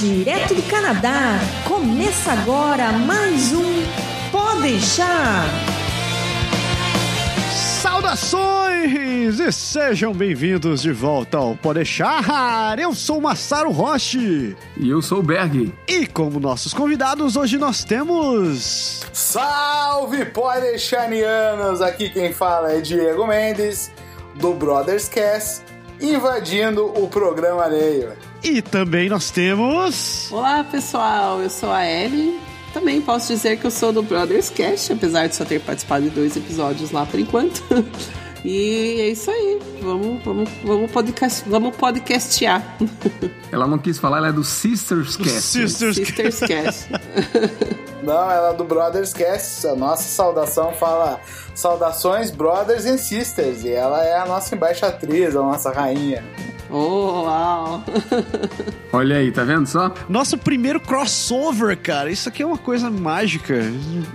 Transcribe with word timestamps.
direto 0.00 0.54
do 0.54 0.62
Canadá. 0.62 1.38
Começa 1.68 2.32
agora 2.32 2.90
mais 2.92 3.52
um 3.52 3.82
Pode 4.32 4.62
deixar. 4.62 5.44
Saudações 7.52 9.38
e 9.38 9.52
sejam 9.52 10.14
bem-vindos 10.14 10.80
de 10.80 10.90
volta 10.90 11.36
ao 11.36 11.54
Pode 11.54 11.80
deixar. 11.80 12.78
Eu 12.78 12.94
sou 12.94 13.18
o 13.18 13.22
Massaro 13.22 13.70
Roche 13.70 14.56
E 14.78 14.88
eu 14.88 15.02
sou 15.02 15.18
o 15.18 15.22
Berg. 15.22 15.70
e 15.86 16.06
como 16.06 16.40
nossos 16.40 16.72
convidados 16.72 17.36
hoje 17.36 17.58
nós 17.58 17.84
temos 17.84 19.02
Salve 19.12 20.24
Podeixanianos! 20.24 21.82
Aqui 21.82 22.08
quem 22.08 22.32
fala 22.32 22.72
é 22.72 22.80
Diego 22.80 23.26
Mendes, 23.26 23.90
do 24.36 24.54
Brothers 24.54 25.10
Cast, 25.10 25.62
invadindo 26.00 26.86
o 26.86 27.06
programa 27.06 27.64
alheio. 27.64 28.29
E 28.42 28.62
também 28.62 29.08
nós 29.08 29.30
temos 29.30 30.30
Olá 30.30 30.64
pessoal, 30.64 31.40
eu 31.40 31.50
sou 31.50 31.70
a 31.70 31.86
Ellie. 31.86 32.38
Também 32.72 33.00
posso 33.00 33.28
dizer 33.28 33.58
que 33.58 33.66
eu 33.66 33.70
sou 33.70 33.92
do 33.92 34.02
Brothers 34.02 34.48
Cast, 34.48 34.92
apesar 34.92 35.26
de 35.26 35.34
só 35.34 35.44
ter 35.44 35.60
participado 35.60 36.04
de 36.04 36.10
dois 36.10 36.36
episódios 36.36 36.92
lá 36.92 37.04
por 37.04 37.18
enquanto. 37.18 37.62
E 38.42 39.00
é 39.00 39.08
isso 39.08 39.30
aí. 39.30 39.58
Vamos, 39.82 40.22
vamos, 40.24 40.48
vamos, 40.64 40.90
podcast, 40.90 41.46
vamos 41.46 41.76
podcastear. 41.76 42.76
Ela 43.52 43.66
não 43.66 43.78
quis 43.78 43.98
falar, 43.98 44.18
ela 44.18 44.28
é 44.28 44.32
do 44.32 44.44
Sisters 44.44 45.16
Cast. 45.16 45.40
Sisters. 45.42 45.96
Sisters 45.96 46.40
Cast. 46.40 46.88
Não, 48.02 48.30
ela 48.30 48.50
é 48.50 48.54
do 48.54 48.64
Brothers 48.64 49.12
Cast. 49.12 49.66
A 49.66 49.74
nossa 49.74 50.04
saudação 50.04 50.72
fala 50.72 51.20
saudações, 51.54 52.30
brothers 52.30 52.86
and 52.86 52.96
sisters. 52.96 53.62
E 53.62 53.70
ela 53.70 54.02
é 54.02 54.16
a 54.16 54.24
nossa 54.24 54.54
embaixatriz, 54.54 55.36
a 55.36 55.42
nossa 55.42 55.70
rainha. 55.70 56.24
Oh, 56.70 57.22
uau! 57.24 57.84
Olha 58.92 59.16
aí, 59.16 59.32
tá 59.32 59.44
vendo 59.44 59.66
só? 59.66 59.92
Nosso 60.08 60.38
primeiro 60.38 60.80
crossover, 60.80 61.76
cara. 61.76 62.10
Isso 62.10 62.28
aqui 62.28 62.42
é 62.42 62.46
uma 62.46 62.58
coisa 62.58 62.90
mágica. 62.90 63.54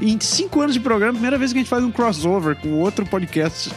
Em 0.02 0.20
cinco 0.20 0.62
anos 0.62 0.74
de 0.74 0.80
programa, 0.80 1.14
primeira 1.14 1.38
vez 1.38 1.52
que 1.52 1.60
a 1.60 1.62
gente 1.62 1.70
faz 1.70 1.84
um 1.84 1.92
crossover 1.92 2.56
com 2.56 2.72
outro 2.80 3.06
podcast. 3.06 3.72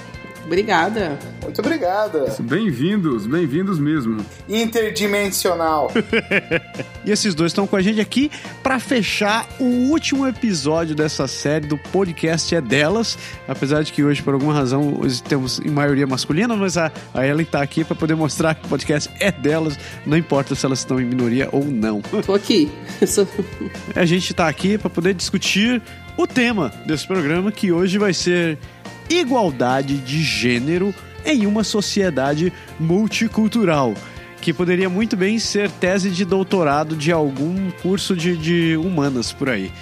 Obrigada. 0.48 1.18
Muito 1.42 1.60
obrigada. 1.60 2.34
Bem-vindos, 2.40 3.26
bem-vindos 3.26 3.78
mesmo. 3.78 4.24
Interdimensional. 4.48 5.92
E 7.04 7.10
esses 7.10 7.34
dois 7.34 7.52
estão 7.52 7.66
com 7.66 7.74
a 7.74 7.80
gente 7.80 8.00
aqui 8.00 8.30
para 8.62 8.78
fechar 8.78 9.48
o 9.58 9.64
último 9.64 10.26
episódio 10.26 10.94
dessa 10.94 11.26
série 11.26 11.66
do 11.66 11.78
podcast 11.78 12.54
É 12.54 12.60
Delas. 12.60 13.16
Apesar 13.46 13.82
de 13.82 13.92
que 13.92 14.04
hoje, 14.04 14.22
por 14.22 14.34
alguma 14.34 14.52
razão, 14.52 14.98
hoje 15.00 15.22
temos 15.22 15.58
em 15.58 15.70
maioria 15.70 16.06
masculina, 16.06 16.54
mas 16.54 16.76
a, 16.76 16.92
a 17.14 17.26
Ellen 17.26 17.46
tá 17.46 17.62
aqui 17.62 17.82
para 17.82 17.96
poder 17.96 18.14
mostrar 18.14 18.54
que 18.54 18.66
o 18.66 18.68
podcast 18.68 19.10
é 19.20 19.32
delas, 19.32 19.78
não 20.04 20.18
importa 20.18 20.54
se 20.54 20.66
elas 20.66 20.80
estão 20.80 21.00
em 21.00 21.04
minoria 21.04 21.48
ou 21.50 21.64
não. 21.64 22.02
Tô 22.02 22.34
aqui. 22.34 22.70
A 23.96 24.04
gente 24.04 24.34
tá 24.34 24.48
aqui 24.48 24.76
para 24.76 24.90
poder 24.90 25.14
discutir 25.14 25.80
o 26.18 26.26
tema 26.26 26.72
desse 26.84 27.06
programa, 27.06 27.52
que 27.52 27.70
hoje 27.72 27.96
vai 27.96 28.12
ser 28.12 28.58
igualdade 29.10 29.98
de 29.98 30.22
gênero 30.22 30.94
em 31.24 31.46
uma 31.46 31.64
sociedade 31.64 32.52
multicultural. 32.78 33.94
Que 34.40 34.52
poderia 34.52 34.88
muito 34.88 35.16
bem 35.16 35.38
ser 35.38 35.70
tese 35.70 36.10
de 36.10 36.24
doutorado 36.24 36.96
de 36.96 37.10
algum 37.10 37.70
curso 37.82 38.16
de, 38.16 38.36
de 38.36 38.76
humanas 38.76 39.32
por 39.32 39.48
aí. 39.48 39.72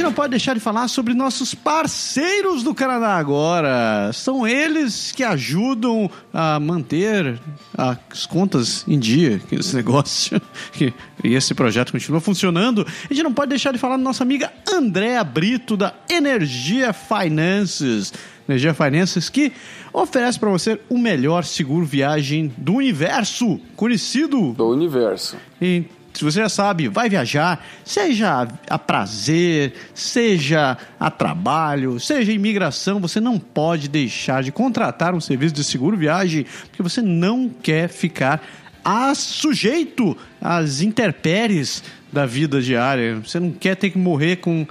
Gente 0.00 0.08
não 0.08 0.14
pode 0.14 0.30
deixar 0.30 0.54
de 0.54 0.60
falar 0.60 0.88
sobre 0.88 1.12
nossos 1.12 1.54
parceiros 1.54 2.62
do 2.62 2.74
Canadá 2.74 3.16
agora. 3.16 4.10
São 4.14 4.46
eles 4.46 5.12
que 5.12 5.22
ajudam 5.22 6.10
a 6.32 6.58
manter 6.58 7.38
as 7.76 8.24
contas 8.24 8.82
em 8.88 8.98
dia, 8.98 9.38
que 9.46 9.56
esse 9.56 9.76
negócio, 9.76 10.40
que, 10.72 10.94
e 11.22 11.34
esse 11.34 11.52
projeto 11.52 11.92
continua 11.92 12.18
funcionando. 12.18 12.86
A 13.10 13.12
gente 13.12 13.22
não 13.22 13.34
pode 13.34 13.50
deixar 13.50 13.72
de 13.72 13.78
falar 13.78 13.98
da 13.98 14.02
nossa 14.02 14.22
amiga 14.22 14.50
Andréa 14.72 15.22
Brito, 15.22 15.76
da 15.76 15.92
Energia 16.08 16.94
Finances. 16.94 18.10
Energia 18.48 18.72
Finances 18.72 19.28
que 19.28 19.52
oferece 19.92 20.40
para 20.40 20.48
você 20.48 20.80
o 20.88 20.96
melhor 20.96 21.44
seguro 21.44 21.84
viagem 21.84 22.50
do 22.56 22.76
universo, 22.76 23.60
conhecido 23.76 24.54
Do 24.54 24.68
universo. 24.70 25.36
e 25.60 25.84
se 26.12 26.24
você 26.24 26.40
já 26.40 26.48
sabe, 26.48 26.88
vai 26.88 27.08
viajar, 27.08 27.64
seja 27.84 28.48
a 28.68 28.78
prazer, 28.78 29.74
seja 29.94 30.76
a 30.98 31.10
trabalho, 31.10 31.98
seja 32.00 32.32
a 32.32 32.34
imigração, 32.34 33.00
você 33.00 33.20
não 33.20 33.38
pode 33.38 33.88
deixar 33.88 34.42
de 34.42 34.52
contratar 34.52 35.14
um 35.14 35.20
serviço 35.20 35.54
de 35.54 35.64
seguro 35.64 35.96
viagem, 35.96 36.44
porque 36.68 36.82
você 36.82 37.00
não 37.00 37.48
quer 37.48 37.88
ficar 37.88 38.42
a 38.84 39.14
sujeito 39.14 40.16
às 40.40 40.80
intempéries 40.80 41.82
da 42.12 42.26
vida 42.26 42.60
diária. 42.60 43.20
Você 43.20 43.38
não 43.38 43.50
quer 43.50 43.76
ter 43.76 43.90
que 43.90 43.98
morrer 43.98 44.36
com 44.36 44.66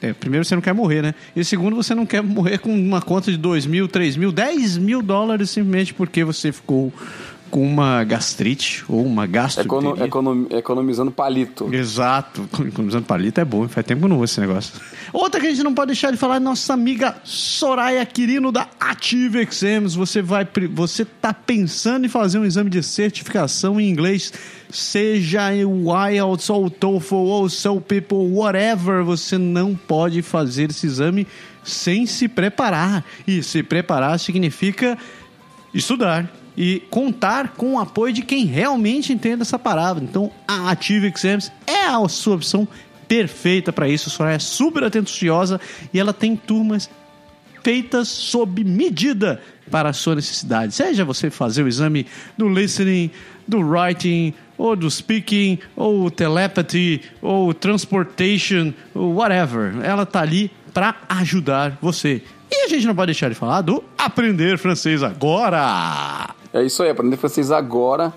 é, 0.00 0.12
primeiro, 0.12 0.44
você 0.44 0.54
não 0.54 0.62
quer 0.62 0.72
morrer, 0.72 1.02
né? 1.02 1.14
E 1.34 1.44
segundo, 1.44 1.74
você 1.74 1.92
não 1.92 2.06
quer 2.06 2.22
morrer 2.22 2.58
com 2.58 2.72
uma 2.72 3.02
conta 3.02 3.32
de 3.32 3.36
2 3.36 3.66
mil, 3.66 3.88
3 3.88 4.16
mil, 4.16 4.30
10 4.30 4.78
mil 4.78 5.02
dólares 5.02 5.50
simplesmente 5.50 5.92
porque 5.92 6.22
você 6.22 6.52
ficou 6.52 6.92
com 7.50 7.62
uma 7.66 8.04
gastrite 8.04 8.84
ou 8.88 9.04
uma 9.04 9.24
Econo, 9.24 9.32
gastroenterite. 9.32 10.02
econom- 10.04 10.46
economizando 10.50 11.10
palito. 11.10 11.68
Exato. 11.74 12.48
Economizando 12.66 13.04
palito 13.04 13.40
é 13.40 13.44
bom, 13.44 13.66
faz 13.68 13.86
tempo 13.86 14.00
que 14.00 14.04
eu 14.04 14.08
não 14.08 14.16
uso 14.16 14.24
esse 14.32 14.40
negócio. 14.40 14.74
Outra 15.12 15.40
que 15.40 15.46
a 15.46 15.50
gente 15.50 15.62
não 15.62 15.74
pode 15.74 15.88
deixar 15.88 16.10
de 16.10 16.16
falar 16.16 16.36
é 16.36 16.40
nossa 16.40 16.74
amiga 16.74 17.16
Soraya 17.24 18.04
Quirino 18.06 18.52
da 18.52 18.68
Ative 18.78 19.38
Exams. 19.40 19.94
Você 19.94 20.20
vai, 20.22 20.46
você 20.72 21.04
tá 21.04 21.32
pensando 21.32 22.04
em 22.06 22.08
fazer 22.08 22.38
um 22.38 22.44
exame 22.44 22.68
de 22.70 22.82
certificação 22.82 23.80
em 23.80 23.88
inglês, 23.88 24.32
seja 24.70 25.50
o 25.66 25.90
IELTS 26.08 26.50
ou 26.50 26.66
o 26.66 26.70
TOEFL 26.70 27.14
ou 27.16 27.44
o 27.44 27.50
Soul 27.50 27.80
People, 27.80 28.18
whatever, 28.32 29.02
você 29.02 29.38
não 29.38 29.74
pode 29.74 30.20
fazer 30.22 30.70
esse 30.70 30.86
exame 30.86 31.26
sem 31.64 32.06
se 32.06 32.28
preparar. 32.28 33.04
E 33.26 33.42
se 33.42 33.62
preparar 33.62 34.18
significa 34.18 34.96
estudar 35.72 36.30
e 36.60 36.82
contar 36.90 37.50
com 37.50 37.74
o 37.74 37.78
apoio 37.78 38.12
de 38.12 38.20
quem 38.20 38.44
realmente 38.44 39.12
entende 39.12 39.42
essa 39.42 39.56
palavra. 39.56 40.02
Então, 40.02 40.28
a 40.46 40.72
Ative 40.72 41.06
Exams 41.06 41.52
é 41.64 41.86
a 41.86 42.08
sua 42.08 42.34
opção 42.34 42.66
perfeita 43.06 43.72
para 43.72 43.88
isso. 43.88 44.08
A 44.08 44.12
Soraya 44.12 44.34
é 44.34 44.40
super 44.40 44.82
atenciosa 44.82 45.60
e 45.94 46.00
ela 46.00 46.12
tem 46.12 46.34
turmas 46.34 46.90
feitas 47.62 48.08
sob 48.08 48.64
medida 48.64 49.40
para 49.70 49.90
a 49.90 49.92
sua 49.92 50.16
necessidade. 50.16 50.74
Seja 50.74 51.04
você 51.04 51.30
fazer 51.30 51.62
o 51.62 51.68
exame 51.68 52.04
do 52.36 52.48
listening, 52.48 53.08
do 53.46 53.60
writing, 53.60 54.34
ou 54.56 54.74
do 54.74 54.90
speaking, 54.90 55.60
ou 55.76 56.10
telepathy, 56.10 57.02
ou 57.22 57.54
transportation, 57.54 58.74
ou 58.92 59.14
whatever. 59.14 59.76
Ela 59.84 60.04
tá 60.04 60.22
ali 60.22 60.50
para 60.74 60.96
ajudar 61.08 61.78
você. 61.80 62.20
E 62.50 62.64
a 62.64 62.68
gente 62.68 62.84
não 62.84 62.96
pode 62.96 63.12
deixar 63.12 63.28
de 63.28 63.36
falar 63.36 63.60
do 63.60 63.84
aprender 63.96 64.58
francês 64.58 65.04
agora. 65.04 66.34
É 66.52 66.62
isso 66.62 66.82
aí, 66.82 66.90
aprender 66.90 67.16
francês 67.16 67.50
agora, 67.50 68.12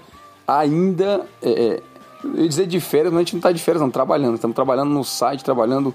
ainda. 0.48 1.26
É, 1.42 1.50
é, 1.50 1.84
eu 2.24 2.44
ia 2.44 2.48
dizer 2.50 2.68
de 2.68 2.80
férias, 2.80 3.12
mas 3.12 3.18
a 3.20 3.24
gente 3.24 3.34
não 3.36 3.42
tá 3.42 3.52
de 3.52 3.62
férias, 3.62 3.82
não, 3.82 3.90
trabalhando. 3.90 4.36
Estamos 4.36 4.56
trabalhando 4.56 4.90
no 4.90 5.04
site, 5.04 5.44
trabalhando 5.44 5.94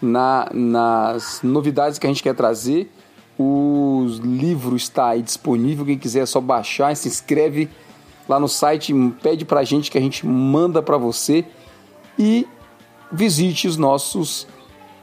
na- 0.00 0.48
nas 0.52 1.40
novidades 1.42 1.98
que 1.98 2.06
a 2.06 2.10
gente 2.10 2.22
quer 2.22 2.34
trazer. 2.34 2.90
O 3.38 4.06
livro 4.22 4.76
está 4.76 5.08
aí 5.08 5.22
disponível, 5.22 5.84
quem 5.84 5.98
quiser 5.98 6.20
é 6.20 6.26
só 6.26 6.40
baixar, 6.40 6.94
se 6.94 7.08
inscreve 7.08 7.68
lá 8.28 8.38
no 8.38 8.48
site, 8.48 8.94
pede 9.22 9.44
pra 9.44 9.64
gente 9.64 9.90
que 9.90 9.98
a 9.98 10.00
gente 10.00 10.24
manda 10.26 10.80
pra 10.80 10.96
você 10.96 11.44
e 12.18 12.46
visite 13.10 13.66
os 13.66 13.76
nossos 13.76 14.46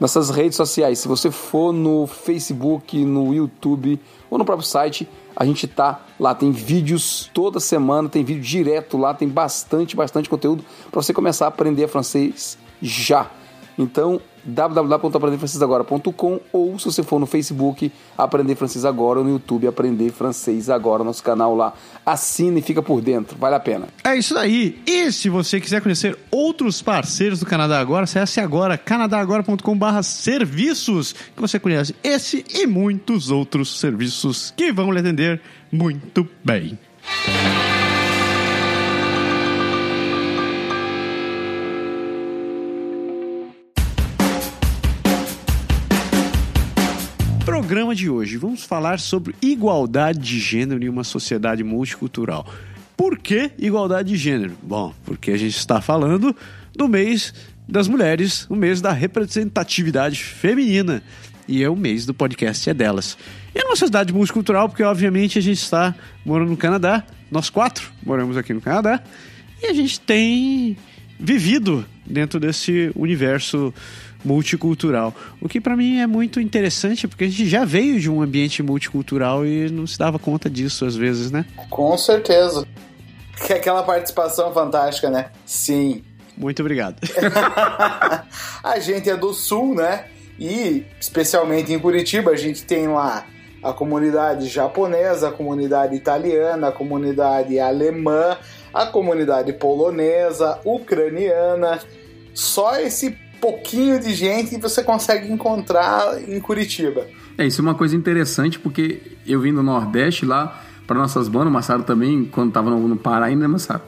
nossas 0.02 0.30
redes 0.30 0.56
sociais. 0.56 0.98
Se 0.98 1.06
você 1.06 1.30
for 1.30 1.72
no 1.72 2.08
Facebook, 2.08 3.04
no 3.04 3.32
YouTube 3.32 4.00
ou 4.28 4.36
no 4.36 4.44
próprio 4.44 4.66
site, 4.66 5.08
a 5.34 5.44
gente 5.46 5.68
tá 5.68 6.04
lá. 6.18 6.34
Tem 6.34 6.50
vídeos 6.50 7.30
toda 7.32 7.60
semana, 7.60 8.08
tem 8.08 8.24
vídeo 8.24 8.42
direto 8.42 8.98
lá, 8.98 9.14
tem 9.14 9.28
bastante, 9.28 9.94
bastante 9.94 10.28
conteúdo 10.28 10.64
para 10.90 11.00
você 11.00 11.12
começar 11.14 11.44
a 11.44 11.48
aprender 11.48 11.86
francês 11.86 12.58
já. 12.82 13.30
Então, 13.78 14.20
www.aprenderfrancesagora.com 14.44 16.40
ou 16.52 16.78
se 16.78 16.84
você 16.86 17.02
for 17.02 17.18
no 17.18 17.26
Facebook, 17.26 17.92
Aprender 18.16 18.54
Francês 18.54 18.84
Agora, 18.84 19.20
ou 19.20 19.24
no 19.24 19.30
YouTube, 19.30 19.66
Aprender 19.66 20.10
Francês 20.10 20.68
Agora, 20.68 21.04
nosso 21.04 21.22
canal 21.22 21.54
lá. 21.54 21.72
Assina 22.04 22.58
e 22.58 22.62
fica 22.62 22.82
por 22.82 23.00
dentro, 23.00 23.36
vale 23.38 23.54
a 23.54 23.60
pena. 23.60 23.88
É 24.04 24.16
isso 24.16 24.34
daí. 24.34 24.80
E 24.86 25.10
se 25.12 25.28
você 25.28 25.60
quiser 25.60 25.80
conhecer 25.80 26.18
outros 26.30 26.82
parceiros 26.82 27.40
do 27.40 27.46
Canadá 27.46 27.78
Agora, 27.78 28.04
acesse 28.04 28.40
agora 28.40 28.76
canadagora.com.br 28.76 30.02
serviços, 30.02 31.12
que 31.12 31.40
você 31.40 31.58
conhece 31.58 31.94
esse 32.02 32.44
e 32.50 32.66
muitos 32.66 33.30
outros 33.30 33.80
serviços 33.80 34.52
que 34.56 34.72
vão 34.72 34.90
lhe 34.90 35.00
atender 35.00 35.40
muito 35.70 36.28
bem. 36.44 36.78
Programa 47.44 47.92
de 47.92 48.08
hoje 48.08 48.36
vamos 48.36 48.62
falar 48.62 49.00
sobre 49.00 49.34
igualdade 49.42 50.20
de 50.20 50.38
gênero 50.38 50.84
em 50.84 50.88
uma 50.88 51.02
sociedade 51.02 51.64
multicultural. 51.64 52.46
Por 52.96 53.18
que 53.18 53.50
igualdade 53.58 54.10
de 54.10 54.16
gênero? 54.16 54.56
Bom, 54.62 54.94
porque 55.04 55.32
a 55.32 55.36
gente 55.36 55.56
está 55.56 55.80
falando 55.80 56.36
do 56.72 56.86
mês 56.86 57.34
das 57.68 57.88
mulheres, 57.88 58.46
o 58.48 58.54
mês 58.54 58.80
da 58.80 58.92
representatividade 58.92 60.22
feminina. 60.22 61.02
E 61.48 61.64
é 61.64 61.68
o 61.68 61.74
mês 61.74 62.06
do 62.06 62.14
podcast 62.14 62.70
é 62.70 62.74
delas. 62.74 63.18
E 63.52 63.58
é 63.58 63.64
uma 63.64 63.74
sociedade 63.74 64.12
multicultural, 64.12 64.68
porque 64.68 64.84
obviamente 64.84 65.36
a 65.36 65.42
gente 65.42 65.58
está 65.58 65.96
morando 66.24 66.50
no 66.50 66.56
Canadá, 66.56 67.02
nós 67.28 67.50
quatro 67.50 67.90
moramos 68.06 68.36
aqui 68.36 68.54
no 68.54 68.60
Canadá, 68.60 69.02
e 69.60 69.66
a 69.66 69.72
gente 69.72 69.98
tem 69.98 70.76
vivido 71.18 71.84
dentro 72.06 72.38
desse 72.38 72.92
universo 72.94 73.74
multicultural. 74.24 75.14
O 75.40 75.48
que 75.48 75.60
para 75.60 75.76
mim 75.76 75.98
é 75.98 76.06
muito 76.06 76.40
interessante, 76.40 77.06
porque 77.08 77.24
a 77.24 77.28
gente 77.28 77.48
já 77.48 77.64
veio 77.64 77.98
de 78.00 78.10
um 78.10 78.22
ambiente 78.22 78.62
multicultural 78.62 79.46
e 79.46 79.70
não 79.70 79.86
se 79.86 79.98
dava 79.98 80.18
conta 80.18 80.48
disso 80.48 80.84
às 80.84 80.96
vezes, 80.96 81.30
né? 81.30 81.44
Com 81.70 81.96
certeza. 81.96 82.66
Que 83.46 83.52
é 83.54 83.56
aquela 83.56 83.82
participação 83.82 84.52
fantástica, 84.52 85.10
né? 85.10 85.30
Sim. 85.44 86.02
Muito 86.36 86.60
obrigado. 86.60 86.96
a 88.62 88.78
gente 88.78 89.10
é 89.10 89.16
do 89.16 89.32
sul, 89.32 89.74
né? 89.74 90.06
E 90.38 90.86
especialmente 91.00 91.72
em 91.72 91.78
Curitiba, 91.78 92.30
a 92.30 92.36
gente 92.36 92.64
tem 92.64 92.88
lá 92.88 93.26
a 93.62 93.72
comunidade 93.72 94.48
japonesa, 94.48 95.28
a 95.28 95.32
comunidade 95.32 95.94
italiana, 95.94 96.68
a 96.68 96.72
comunidade 96.72 97.60
alemã, 97.60 98.36
a 98.74 98.86
comunidade 98.86 99.52
polonesa, 99.52 100.58
ucraniana. 100.64 101.80
Só 102.34 102.76
esse 102.80 103.16
pouquinho 103.42 103.98
de 103.98 104.14
gente 104.14 104.56
você 104.56 104.84
consegue 104.84 105.30
encontrar 105.30 106.22
em 106.28 106.38
Curitiba. 106.38 107.08
É, 107.36 107.44
isso 107.44 107.60
é 107.60 107.62
uma 107.62 107.74
coisa 107.74 107.96
interessante 107.96 108.56
porque 108.56 109.02
eu 109.26 109.40
vim 109.40 109.52
do 109.52 109.64
Nordeste 109.64 110.24
lá 110.24 110.62
para 110.86 110.96
nossas 110.96 111.26
bandas, 111.26 111.48
o 111.48 111.50
Massaro 111.50 111.82
também, 111.82 112.24
quando 112.24 112.52
tava 112.52 112.70
no, 112.70 112.86
no 112.86 112.96
Pará 112.96 113.26
ainda, 113.26 113.42
né, 113.42 113.48
Massaro? 113.48 113.82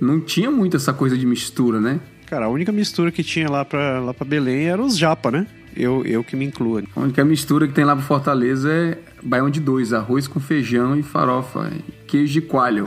Não 0.00 0.20
tinha 0.20 0.50
muito 0.50 0.78
essa 0.78 0.92
coisa 0.94 1.18
de 1.18 1.26
mistura, 1.26 1.80
né? 1.80 2.00
Cara, 2.26 2.46
a 2.46 2.48
única 2.48 2.72
mistura 2.72 3.12
que 3.12 3.22
tinha 3.22 3.48
lá 3.48 3.64
pra, 3.64 4.00
lá 4.00 4.14
pra 4.14 4.24
Belém 4.24 4.68
era 4.68 4.80
os 4.80 4.96
japa, 4.96 5.30
né? 5.30 5.46
Eu, 5.76 6.04
eu 6.06 6.22
que 6.22 6.36
me 6.36 6.44
incluo. 6.44 6.82
A 6.94 7.00
única 7.00 7.24
mistura 7.24 7.66
que 7.66 7.74
tem 7.74 7.84
lá 7.84 7.96
pro 7.96 8.04
Fortaleza 8.04 8.72
é 8.72 8.98
baião 9.22 9.48
de 9.48 9.58
dois, 9.58 9.92
arroz 9.92 10.28
com 10.28 10.38
feijão 10.38 10.96
e 10.98 11.02
farofa, 11.02 11.72
queijo 12.06 12.32
de 12.32 12.40
coalho. 12.42 12.84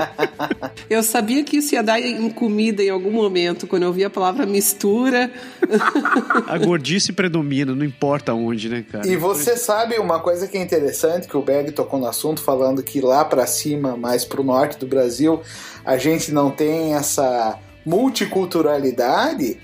eu 0.90 1.02
sabia 1.02 1.44
que 1.44 1.58
isso 1.58 1.74
ia 1.74 1.82
dar 1.82 2.00
em 2.00 2.28
comida 2.28 2.82
em 2.82 2.90
algum 2.90 3.12
momento, 3.12 3.66
quando 3.66 3.84
eu 3.84 3.92
vi 3.92 4.04
a 4.04 4.10
palavra 4.10 4.44
mistura. 4.44 5.30
a 6.46 6.58
gordice 6.58 7.12
predomina, 7.12 7.74
não 7.74 7.84
importa 7.84 8.34
onde, 8.34 8.68
né, 8.68 8.84
cara? 8.90 9.06
E 9.06 9.16
você 9.16 9.56
sabe 9.56 9.96
uma 9.98 10.18
coisa 10.18 10.48
que 10.48 10.58
é 10.58 10.62
interessante, 10.62 11.28
que 11.28 11.36
o 11.36 11.42
Berg 11.42 11.70
tocou 11.72 12.00
no 12.00 12.06
assunto, 12.06 12.42
falando 12.42 12.82
que 12.82 13.00
lá 13.00 13.24
para 13.24 13.46
cima, 13.46 13.96
mais 13.96 14.24
pro 14.24 14.42
norte 14.42 14.78
do 14.78 14.86
Brasil, 14.86 15.40
a 15.84 15.96
gente 15.96 16.32
não 16.32 16.50
tem 16.50 16.94
essa 16.94 17.58
multiculturalidade 17.86 19.58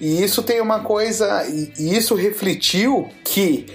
e 0.00 0.22
isso 0.22 0.42
tem 0.42 0.60
uma 0.60 0.80
coisa, 0.80 1.46
e 1.48 1.96
isso 1.96 2.14
refletiu 2.14 3.08
que, 3.24 3.66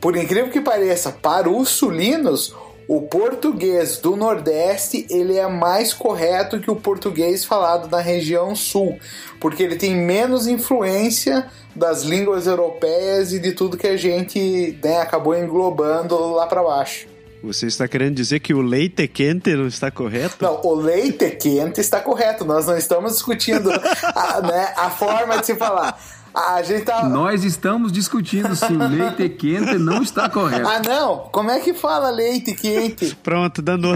por 0.00 0.16
incrível 0.16 0.50
que 0.50 0.60
pareça, 0.60 1.10
para 1.10 1.48
os 1.48 1.68
sulinos, 1.70 2.54
o 2.88 3.00
português 3.02 3.98
do 3.98 4.16
Nordeste 4.16 5.06
ele 5.08 5.38
é 5.38 5.48
mais 5.48 5.94
correto 5.94 6.60
que 6.60 6.70
o 6.70 6.76
português 6.76 7.44
falado 7.44 7.88
na 7.90 8.00
região 8.00 8.54
sul, 8.54 8.98
porque 9.40 9.62
ele 9.62 9.76
tem 9.76 9.94
menos 9.94 10.46
influência 10.46 11.46
das 11.74 12.02
línguas 12.02 12.46
europeias 12.46 13.32
e 13.32 13.38
de 13.38 13.52
tudo 13.52 13.78
que 13.78 13.86
a 13.86 13.96
gente 13.96 14.78
né, 14.82 15.00
acabou 15.00 15.34
englobando 15.34 16.18
lá 16.34 16.46
para 16.46 16.62
baixo. 16.62 17.06
Você 17.42 17.66
está 17.66 17.88
querendo 17.88 18.14
dizer 18.14 18.38
que 18.38 18.54
o 18.54 18.60
leite 18.60 19.08
quente 19.08 19.54
não 19.56 19.66
está 19.66 19.90
correto? 19.90 20.36
Não, 20.40 20.60
o 20.62 20.74
leite 20.74 21.30
quente 21.32 21.80
está 21.80 22.00
correto. 22.00 22.44
Nós 22.44 22.66
não 22.66 22.76
estamos 22.76 23.14
discutindo 23.14 23.70
a, 24.14 24.40
né, 24.40 24.72
a 24.76 24.90
forma 24.90 25.38
de 25.38 25.46
se 25.46 25.56
falar. 25.56 25.98
A 26.32 26.62
gente 26.62 26.84
tá... 26.84 27.04
Nós 27.04 27.44
estamos 27.44 27.92
discutindo 27.92 28.54
se 28.56 28.72
o 28.72 28.78
leite 28.88 29.28
quente 29.28 29.76
não 29.76 30.02
está 30.02 30.30
correto. 30.30 30.66
Ah, 30.66 30.80
não? 30.80 31.28
Como 31.32 31.50
é 31.50 31.60
que 31.60 31.74
fala 31.74 32.10
leite 32.10 32.54
quente? 32.54 33.14
Pronto, 33.16 33.60
danou. 33.60 33.94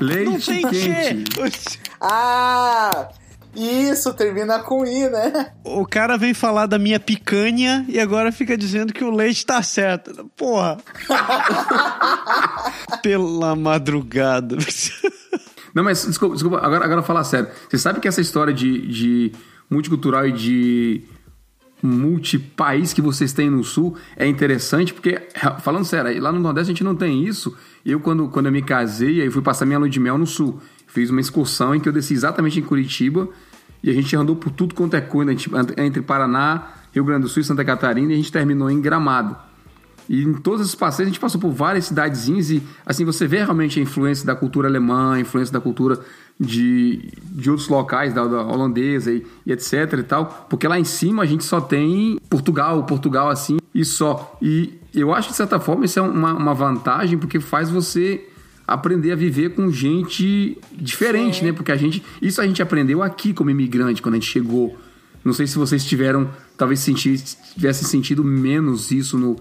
Leite 0.00 0.62
quente. 0.62 1.80
Ah, 2.00 3.08
isso, 3.58 4.14
termina 4.14 4.60
com 4.60 4.86
I, 4.86 5.08
né? 5.10 5.52
O 5.64 5.84
cara 5.84 6.16
vem 6.16 6.32
falar 6.32 6.66
da 6.66 6.78
minha 6.78 7.00
picanha 7.00 7.84
e 7.88 7.98
agora 7.98 8.30
fica 8.30 8.56
dizendo 8.56 8.92
que 8.92 9.04
o 9.04 9.10
leite 9.10 9.44
tá 9.44 9.62
certo. 9.62 10.30
Porra. 10.36 10.78
Pela 13.02 13.56
madrugada. 13.56 14.56
Não, 15.74 15.84
mas 15.84 16.04
desculpa, 16.04 16.34
desculpa 16.34 16.58
agora, 16.58 16.84
agora 16.84 17.02
falar 17.02 17.24
sério. 17.24 17.48
Você 17.68 17.78
sabe 17.78 18.00
que 18.00 18.08
essa 18.08 18.20
história 18.20 18.52
de, 18.54 18.86
de 18.86 19.32
multicultural 19.68 20.26
e 20.26 20.32
de 20.32 21.02
multipaís 21.82 22.92
que 22.92 23.00
vocês 23.00 23.32
têm 23.32 23.50
no 23.50 23.62
Sul 23.62 23.96
é 24.16 24.26
interessante, 24.26 24.92
porque, 24.92 25.20
falando 25.60 25.84
sério, 25.84 26.20
lá 26.20 26.32
no 26.32 26.40
Nordeste 26.40 26.70
a 26.70 26.74
gente 26.74 26.84
não 26.84 26.96
tem 26.96 27.24
isso. 27.24 27.56
Eu, 27.84 28.00
quando, 28.00 28.28
quando 28.28 28.46
eu 28.46 28.52
me 28.52 28.62
casei, 28.62 29.22
aí 29.22 29.30
fui 29.30 29.42
passar 29.42 29.66
minha 29.66 29.78
lua 29.78 29.88
de 29.88 30.00
mel 30.00 30.18
no 30.18 30.26
Sul. 30.26 30.60
Fiz 30.86 31.10
uma 31.10 31.20
excursão 31.20 31.74
em 31.74 31.80
que 31.80 31.88
eu 31.88 31.92
desci 31.92 32.14
exatamente 32.14 32.58
em 32.58 32.62
Curitiba 32.62 33.28
e 33.82 33.90
a 33.90 33.92
gente 33.92 34.14
andou 34.16 34.36
por 34.36 34.50
tudo 34.50 34.74
quanto 34.74 34.94
é 34.94 35.00
coisa, 35.00 35.32
entre 35.76 36.02
Paraná, 36.02 36.68
Rio 36.92 37.04
Grande 37.04 37.22
do 37.22 37.28
Sul 37.28 37.42
e 37.42 37.44
Santa 37.44 37.64
Catarina, 37.64 38.12
e 38.12 38.14
a 38.14 38.16
gente 38.16 38.32
terminou 38.32 38.70
em 38.70 38.80
Gramado. 38.80 39.36
E 40.08 40.22
em 40.22 40.32
todos 40.32 40.62
esses 40.62 40.74
passeios 40.74 41.08
a 41.08 41.10
gente 41.10 41.20
passou 41.20 41.38
por 41.38 41.50
várias 41.50 41.84
cidadezinhas 41.84 42.50
e 42.50 42.62
assim 42.86 43.04
você 43.04 43.26
vê 43.26 43.38
realmente 43.38 43.78
a 43.78 43.82
influência 43.82 44.24
da 44.24 44.34
cultura 44.34 44.66
alemã, 44.66 45.14
a 45.14 45.20
influência 45.20 45.52
da 45.52 45.60
cultura 45.60 46.00
de, 46.40 47.12
de 47.22 47.50
outros 47.50 47.68
locais, 47.68 48.14
da, 48.14 48.24
da 48.24 48.42
holandesa 48.42 49.12
e, 49.12 49.26
e, 49.44 49.52
etc 49.52 49.92
e 49.98 50.02
tal, 50.02 50.46
porque 50.48 50.66
lá 50.66 50.78
em 50.78 50.84
cima 50.84 51.24
a 51.24 51.26
gente 51.26 51.44
só 51.44 51.60
tem 51.60 52.18
Portugal, 52.30 52.82
Portugal 52.84 53.28
assim 53.28 53.58
e 53.74 53.84
só. 53.84 54.38
E 54.40 54.80
eu 54.94 55.12
acho 55.12 55.28
que 55.28 55.32
de 55.32 55.36
certa 55.36 55.60
forma 55.60 55.84
isso 55.84 55.98
é 55.98 56.02
uma, 56.02 56.32
uma 56.32 56.54
vantagem 56.54 57.18
porque 57.18 57.38
faz 57.38 57.68
você 57.68 58.26
aprender 58.68 59.12
a 59.12 59.16
viver 59.16 59.54
com 59.54 59.72
gente 59.72 60.58
diferente, 60.70 61.38
Sim. 61.38 61.46
né? 61.46 61.52
Porque 61.52 61.72
a 61.72 61.76
gente. 61.76 62.02
Isso 62.20 62.38
a 62.40 62.46
gente 62.46 62.60
aprendeu 62.60 63.02
aqui 63.02 63.32
como 63.32 63.48
imigrante, 63.48 64.02
quando 64.02 64.16
a 64.16 64.18
gente 64.18 64.30
chegou. 64.30 64.76
Não 65.24 65.32
sei 65.32 65.46
se 65.46 65.56
vocês 65.56 65.84
tiveram, 65.84 66.30
talvez 66.56 66.80
sentir, 66.80 67.18
tivessem 67.54 67.88
sentido 67.88 68.22
menos 68.22 68.90
isso 68.90 69.18
no, 69.18 69.36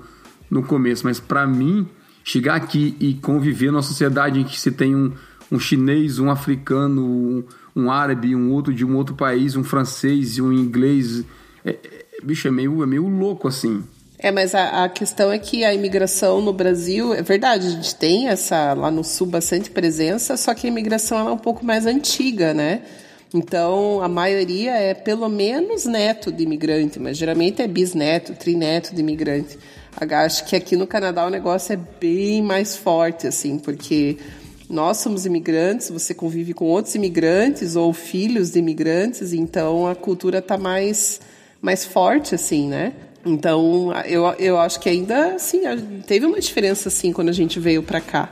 no 0.50 0.64
começo, 0.64 1.06
mas 1.06 1.20
para 1.20 1.46
mim, 1.46 1.88
chegar 2.24 2.56
aqui 2.56 2.96
e 3.00 3.14
conviver 3.16 3.72
numa 3.72 3.84
sociedade 3.84 4.40
em 4.40 4.44
que 4.44 4.60
se 4.60 4.72
tem 4.72 4.96
um, 4.96 5.12
um 5.52 5.60
chinês, 5.60 6.20
um 6.20 6.32
africano, 6.32 7.06
um, 7.06 7.44
um 7.76 7.92
árabe, 7.92 8.36
um 8.36 8.52
outro 8.52 8.74
de 8.74 8.84
um 8.86 8.96
outro 8.96 9.14
país, 9.14 9.56
um 9.56 9.64
francês 9.64 10.38
e 10.38 10.42
um 10.42 10.52
inglês. 10.52 11.24
É, 11.64 11.72
é, 11.72 12.06
bicho, 12.24 12.48
é 12.48 12.52
meio, 12.52 12.82
é 12.82 12.86
meio 12.86 13.08
louco 13.08 13.48
assim. 13.48 13.84
É, 14.20 14.32
mas 14.32 14.56
a, 14.56 14.84
a, 14.84 14.90
questão 14.90 15.32
é 15.32 15.38
que 15.38 15.64
a 15.64 15.74
imigração 15.74 16.42
no 16.42 16.52
Brasil, 16.52 17.14
é 17.14 17.22
verdade, 17.22 17.68
a 17.68 17.70
gente 17.70 17.96
tem 17.96 18.30
essa 18.30 18.74
lá 18.74 18.90
no 18.90 19.04
sul 19.04 19.28
bastante 19.28 19.70
presença, 19.70 20.36
só 20.36 20.56
que 20.56 20.66
a 20.66 20.70
imigração 20.70 21.20
ela 21.20 21.30
é 21.30 21.34
um 21.34 21.38
pouco 21.38 21.64
mais 21.64 21.86
antiga, 21.86 22.52
né? 22.52 22.82
Então, 23.32 24.02
a 24.02 24.08
maioria 24.08 24.72
é 24.72 24.94
pelo 24.96 25.30
menos 25.30 25.86
neto 25.86 26.32
de 26.32 26.44
imigrante, 26.44 27.00
mas 27.00 27.18
geralmente 27.18 27.62
é 27.62 27.68
bisneto, 27.68 28.34
trineto 28.34 28.96
de 28.96 29.02
imigrante. 29.02 29.60
Acho 30.00 30.46
que 30.46 30.56
aqui 30.56 30.76
no 30.76 30.88
Canadá 30.88 31.26
o 31.26 31.30
negócio 31.30 31.74
é 31.74 31.80
bem 32.00 32.42
mais 32.42 32.76
forte, 32.76 33.28
assim, 33.28 33.60
porque 33.60 34.18
nós 34.70 34.98
somos 34.98 35.26
imigrantes, 35.26 35.90
você 35.90 36.14
convive 36.14 36.54
com 36.54 36.66
outros 36.66 36.96
imigrantes 36.96 37.76
ou 37.76 37.94
filhos 37.94 38.52
de 38.52 38.60
imigrantes, 38.60 39.34
então 39.34 39.86
a 39.88 39.96
cultura 39.96 40.40
está 40.40 40.58
mais, 40.58 41.20
mais 41.62 41.86
forte, 41.86 42.34
assim, 42.34 42.68
né? 42.68 42.94
Então, 43.26 43.92
eu, 44.06 44.26
eu 44.40 44.58
acho 44.58 44.80
que 44.80 44.90
ainda, 44.90 45.36
assim, 45.36 45.62
teve 46.06 46.26
uma 46.26 46.40
diferença, 46.40 46.90
assim, 46.90 47.12
quando 47.12 47.30
a 47.30 47.34
gente 47.34 47.60
veio 47.60 47.84
para 47.84 48.00
cá. 48.00 48.30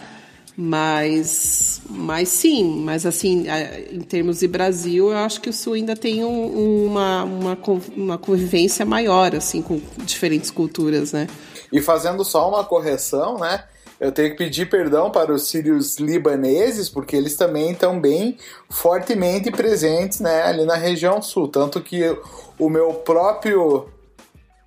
Mas, 0.58 1.82
mas 1.90 2.30
sim, 2.30 2.80
mas 2.80 3.06
assim, 3.06 3.46
em 3.92 4.00
termos 4.00 4.40
de 4.40 4.48
Brasil, 4.48 5.12
eu 5.12 5.18
acho 5.18 5.42
que 5.42 5.50
o 5.50 5.54
Sul 5.54 5.74
ainda 5.74 5.98
tem 5.98 6.24
um, 6.24 6.86
uma, 6.86 7.26
uma, 7.26 7.58
uma 7.94 8.18
convivência 8.18 8.86
maior, 8.86 9.36
assim, 9.36 9.62
com 9.62 9.82
diferentes 10.06 10.50
culturas, 10.50 11.12
né? 11.12 11.28
E 11.74 11.82
fazendo 11.82 12.24
só 12.24 12.48
uma 12.48 12.64
correção, 12.64 13.38
né? 13.38 13.66
Eu 14.00 14.12
tenho 14.12 14.32
que 14.32 14.38
pedir 14.38 14.70
perdão 14.70 15.10
para 15.10 15.34
os 15.34 15.48
sírios 15.50 15.98
libaneses, 15.98 16.90
porque 16.90 17.16
eles 17.16 17.36
também 17.36 17.72
estão 17.72 18.00
bem 18.00 18.38
fortemente 18.70 19.52
presentes 19.52 20.20
né, 20.20 20.44
ali 20.44 20.66
na 20.66 20.76
região 20.76 21.22
sul. 21.22 21.48
Tanto 21.48 21.82
que 21.82 22.16
o 22.60 22.70
meu 22.70 22.94
próprio 22.94 23.88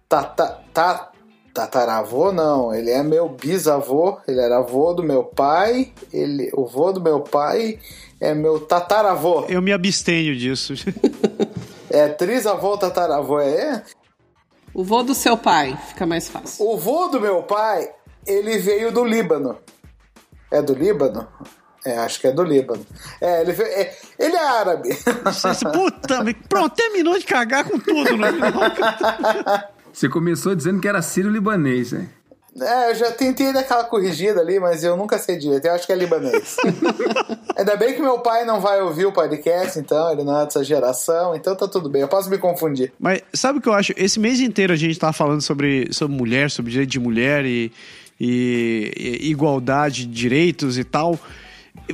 tata, 0.09 0.61
ta, 0.73 1.11
tataravô, 1.53 2.33
não, 2.33 2.75
ele 2.75 2.91
é 2.91 3.03
meu 3.03 3.29
bisavô, 3.29 4.19
ele 4.27 4.41
era 4.41 4.59
avô 4.59 4.95
do 4.95 5.03
meu 5.03 5.25
pai, 5.25 5.93
ele, 6.12 6.50
o 6.55 6.65
avô 6.65 6.93
do 6.93 7.00
meu 7.00 7.21
pai 7.21 7.79
é 8.21 8.35
meu 8.35 8.61
tataravô. 8.61 9.45
Eu 9.49 9.61
me 9.61 9.73
abstenho 9.73 10.35
disso. 10.35 10.75
é 11.91 12.09
trisavô, 12.09 12.79
tataravô, 12.79 13.41
é? 13.41 13.85
O 14.73 14.83
vô 14.83 15.03
do 15.03 15.15
seu 15.15 15.37
pai, 15.37 15.77
fica 15.88 16.07
mais 16.07 16.29
fácil. 16.29 16.67
O 16.67 16.77
vô 16.77 17.09
do 17.09 17.21
meu 17.21 17.43
pai, 17.43 17.91
ele 18.27 18.59
veio 18.59 18.91
do 18.91 19.05
Líbano. 19.05 19.59
É 20.50 20.62
do 20.62 20.75
Líbano? 20.75 21.29
É, 21.85 21.99
acho 21.99 22.21
que 22.21 22.27
é 22.27 22.33
do 22.33 22.43
Líbano. 22.43 22.85
É, 23.21 23.41
ele, 23.41 23.53
veio, 23.53 23.69
é, 23.69 23.97
ele 24.19 24.37
é 24.37 24.47
árabe. 24.47 24.91
Puta, 25.73 26.25
pronto, 26.49 26.75
terminou 26.75 27.19
de 27.19 27.25
cagar 27.25 27.65
com 27.65 27.79
tudo 27.79 28.09
final. 28.09 28.33
Você 29.99 30.09
começou 30.09 30.55
dizendo 30.55 30.81
que 30.81 30.87
era 30.87 31.02
sírio-libanês, 31.02 31.90
né? 31.90 32.09
É, 32.61 32.93
eu 32.93 32.95
já 32.95 33.11
tentei 33.11 33.52
dar 33.52 33.61
aquela 33.61 33.83
corrigida 33.83 34.40
ali, 34.40 34.61
mas 34.61 34.85
eu 34.85 34.97
nunca 34.97 35.19
sei 35.19 35.37
direito. 35.37 35.64
Eu 35.67 35.73
acho 35.73 35.87
que 35.88 35.93
é 35.93 35.97
libanês. 35.97 36.57
Ainda 37.59 37.75
bem 37.75 37.95
que 37.95 38.00
meu 38.00 38.21
pai 38.21 38.45
não 38.45 38.61
vai 38.61 38.81
ouvir 38.81 39.07
o 39.07 39.12
podcast, 39.12 39.76
então, 39.76 40.12
ele 40.12 40.23
não 40.23 40.40
é 40.40 40.45
dessa 40.45 40.62
geração, 40.62 41.35
então 41.35 41.57
tá 41.57 41.67
tudo 41.67 41.90
bem, 41.90 42.02
eu 42.02 42.07
posso 42.07 42.31
me 42.31 42.38
confundir. 42.38 42.93
Mas 42.97 43.23
sabe 43.35 43.59
o 43.59 43.61
que 43.61 43.69
eu 43.69 43.73
acho? 43.73 43.93
Esse 43.97 44.21
mês 44.21 44.38
inteiro 44.38 44.73
a 44.73 44.76
gente 44.76 44.97
tá 44.97 45.12
falando 45.12 45.40
sobre, 45.40 45.93
sobre 45.93 46.17
mulher, 46.17 46.49
sobre 46.49 46.71
direito 46.71 46.90
de 46.90 47.00
mulher 47.00 47.45
e, 47.45 47.73
e, 48.21 49.19
e 49.21 49.31
igualdade 49.33 50.07
de 50.07 50.12
direitos 50.12 50.78
e 50.78 50.85
tal. 50.85 51.19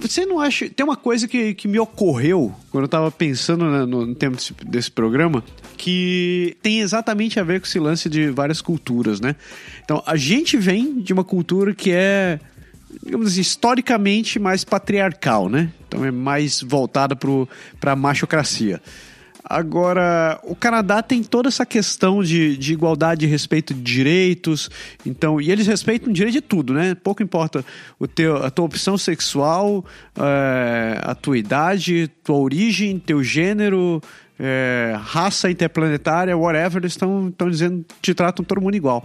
Você 0.01 0.27
não 0.27 0.41
acha. 0.41 0.69
Tem 0.69 0.85
uma 0.85 0.97
coisa 0.97 1.29
que, 1.29 1.55
que 1.55 1.69
me 1.69 1.79
ocorreu 1.79 2.55
quando 2.71 2.85
eu 2.85 2.89
tava 2.89 3.11
pensando 3.11 3.65
né, 3.71 3.85
no, 3.85 4.07
no 4.07 4.15
tempo 4.15 4.37
desse, 4.37 4.55
desse, 4.67 4.91
programa, 4.91 5.45
que 5.77 6.57
tem 6.63 6.81
exatamente 6.81 7.39
a 7.39 7.45
ver 7.45 7.61
com 7.61 7.67
esse 7.67 7.79
lance 7.79 8.09
de 8.09 8.31
várias 8.31 8.61
culturas, 8.61 9.21
né? 9.21 9.37
Então, 9.85 10.03
a 10.07 10.17
gente 10.17 10.57
vem 10.57 11.01
de 11.01 11.13
uma 11.13 11.25
cultura 11.25 11.75
que 11.75 11.91
é, 11.93 12.41
digamos 13.05 13.29
assim, 13.29 13.41
historicamente 13.41 14.39
mais 14.39 14.65
patriarcal, 14.65 15.49
né? 15.49 15.71
Então, 15.87 16.05
é 16.05 16.11
mais 16.11 16.63
voltada 16.63 17.17
para 17.17 17.93
a 17.93 17.97
machocracia. 17.97 18.81
Agora, 19.47 20.41
o 20.43 20.57
Canadá 20.57 21.03
tem 21.03 21.23
toda 21.23 21.49
essa 21.49 21.67
questão 21.67 22.23
de, 22.23 22.57
de 22.57 22.73
igualdade 22.73 23.27
e 23.27 23.29
respeito 23.29 23.75
de 23.75 23.83
direitos, 23.83 24.71
então, 25.05 25.39
e 25.39 25.51
eles 25.51 25.67
respeitam 25.67 26.09
o 26.09 26.13
direito 26.15 26.33
de 26.33 26.41
tudo, 26.41 26.73
né? 26.73 26.95
Pouco 26.95 27.23
importa 27.23 27.63
o 27.99 28.09
teu, 28.09 28.43
a 28.43 28.51
tua 28.51 28.65
opção 28.65 28.97
sexual, 28.97 29.85
é, 30.17 30.99
a 31.03 31.15
tua 31.15 31.37
idade, 31.37 32.11
tua 32.23 32.37
origem, 32.37 32.99
teu 32.99 33.23
gênero, 33.23 34.01
é, 34.41 34.97
raça 34.99 35.51
interplanetária, 35.51 36.35
whatever, 36.35 36.81
eles 36.81 36.93
estão 36.93 37.31
dizendo 37.51 37.85
te 38.01 38.15
tratam 38.15 38.43
todo 38.43 38.63
mundo 38.63 38.77
igual. 38.77 39.05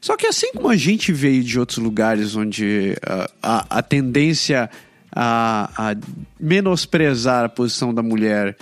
Só 0.00 0.16
que 0.16 0.28
assim 0.28 0.52
como 0.52 0.68
a 0.68 0.76
gente 0.76 1.12
veio 1.12 1.42
de 1.42 1.58
outros 1.58 1.78
lugares 1.78 2.36
onde 2.36 2.96
a, 3.04 3.30
a, 3.42 3.78
a 3.78 3.82
tendência 3.82 4.70
a, 5.14 5.70
a 5.76 5.96
menosprezar 6.38 7.44
a 7.44 7.48
posição 7.48 7.92
da 7.92 8.02
mulher 8.02 8.56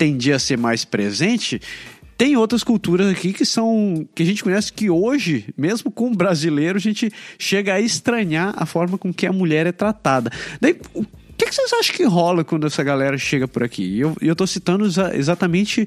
tendia 0.00 0.36
a 0.36 0.38
ser 0.38 0.56
mais 0.56 0.82
presente, 0.82 1.60
tem 2.16 2.34
outras 2.34 2.64
culturas 2.64 3.06
aqui 3.06 3.34
que 3.34 3.44
são 3.44 4.08
que 4.14 4.22
a 4.22 4.26
gente 4.26 4.42
conhece 4.42 4.72
que 4.72 4.88
hoje, 4.88 5.44
mesmo 5.58 5.90
com 5.90 6.06
o 6.06 6.16
brasileiro, 6.16 6.78
a 6.78 6.80
gente 6.80 7.12
chega 7.38 7.74
a 7.74 7.80
estranhar 7.80 8.54
a 8.56 8.64
forma 8.64 8.96
com 8.96 9.12
que 9.12 9.26
a 9.26 9.32
mulher 9.32 9.66
é 9.66 9.72
tratada. 9.72 10.32
Daí, 10.58 10.74
o 10.94 11.04
que, 11.36 11.44
que 11.44 11.54
vocês 11.54 11.70
acham 11.74 11.94
que 11.94 12.04
rola 12.04 12.42
quando 12.44 12.66
essa 12.66 12.82
galera 12.82 13.18
chega 13.18 13.46
por 13.46 13.62
aqui? 13.62 14.00
Eu, 14.00 14.16
eu 14.22 14.34
tô 14.34 14.46
citando 14.46 14.86
exatamente 15.12 15.86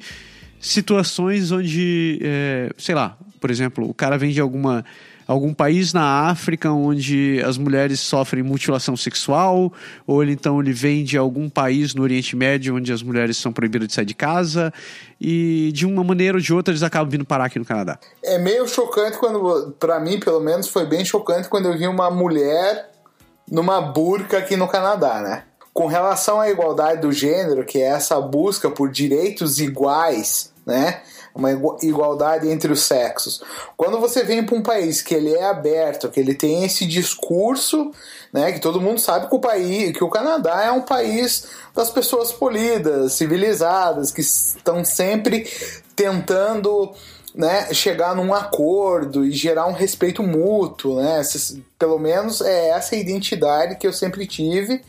situações 0.60 1.52
onde, 1.52 2.20
é, 2.22 2.70
sei 2.78 2.94
lá, 2.94 3.18
por 3.40 3.50
exemplo, 3.50 3.90
o 3.90 3.96
cara 3.96 4.16
vem 4.16 4.32
de 4.32 4.40
alguma 4.40 4.86
algum 5.34 5.54
país 5.54 5.94
na 5.94 6.30
África 6.30 6.72
onde 6.72 7.42
as 7.46 7.58
mulheres 7.58 8.00
sofrem 8.00 8.44
mutilação 8.44 8.96
sexual, 8.96 9.74
ou 10.08 10.24
ele 10.24 10.34
então 10.34 10.60
ele 10.60 10.72
vem 10.72 11.04
de 11.04 11.18
algum 11.18 11.50
país 11.50 11.94
no 11.94 12.04
Oriente 12.04 12.36
Médio 12.36 12.76
onde 12.76 12.94
as 12.94 13.04
mulheres 13.04 13.38
são 13.38 13.52
proibidas 13.52 13.88
de 13.90 13.94
sair 13.94 14.06
de 14.06 14.14
casa, 14.14 14.74
e 15.20 15.72
de 15.74 15.86
uma 15.86 16.04
maneira 16.04 16.38
ou 16.38 16.42
de 16.42 16.54
outra 16.54 16.72
eles 16.72 16.84
acabam 16.84 17.10
vindo 17.10 17.26
parar 17.26 17.46
aqui 17.46 17.60
no 17.60 17.66
Canadá. 17.66 18.00
É 18.24 18.38
meio 18.38 18.68
chocante 18.68 19.18
quando, 19.18 19.76
para 19.80 20.00
mim 20.00 20.20
pelo 20.20 20.40
menos, 20.40 20.68
foi 20.68 20.86
bem 20.86 21.04
chocante 21.04 21.50
quando 21.50 21.68
eu 21.68 21.78
vi 21.78 21.88
uma 21.88 22.10
mulher 22.10 22.92
numa 23.50 23.82
burca 23.82 24.38
aqui 24.38 24.56
no 24.56 24.68
Canadá, 24.68 25.22
né? 25.22 25.44
Com 25.74 25.88
relação 25.88 26.40
à 26.40 26.50
igualdade 26.50 27.02
do 27.02 27.12
gênero, 27.12 27.66
que 27.66 27.80
é 27.80 27.88
essa 27.88 28.22
busca 28.22 28.70
por 28.70 28.92
direitos 28.92 29.60
iguais, 29.60 30.54
né? 30.66 31.02
Uma 31.36 31.52
igualdade 31.82 32.48
entre 32.48 32.72
os 32.72 32.82
sexos. 32.82 33.42
Quando 33.76 34.00
você 34.00 34.24
vem 34.24 34.44
para 34.44 34.56
um 34.56 34.62
país 34.62 35.02
que 35.02 35.16
ele 35.16 35.34
é 35.34 35.46
aberto, 35.46 36.10
que 36.10 36.20
ele 36.20 36.36
tem 36.36 36.64
esse 36.64 36.86
discurso, 36.86 37.92
né, 38.32 38.52
que 38.52 38.60
todo 38.60 38.80
mundo 38.80 39.00
sabe 39.00 39.28
que 39.28 39.36
o 39.36 39.40
país, 39.40 39.98
que 39.98 40.04
o 40.04 40.10
Canadá 40.10 40.64
é 40.64 40.72
um 40.72 40.82
país 40.82 41.48
das 41.76 41.90
pessoas 41.90 42.32
polidas, 42.32 43.14
civilizadas, 43.14 44.12
que 44.12 44.22
estão 44.22 44.86
sempre 44.86 45.48
tentando 45.96 46.94
né, 47.34 47.74
chegar 47.74 48.16
num 48.16 48.32
acordo 48.32 49.26
e 49.26 49.32
gerar 49.32 49.66
um 49.66 49.74
respeito 49.74 50.22
mútuo, 50.22 51.02
né? 51.02 51.22
Pelo 51.80 51.98
menos 51.98 52.42
é 52.42 52.70
essa 52.70 52.96
identidade 52.96 53.76
que 53.76 53.88
eu 53.88 53.94
sempre 53.94 54.28
tive, 54.28 54.82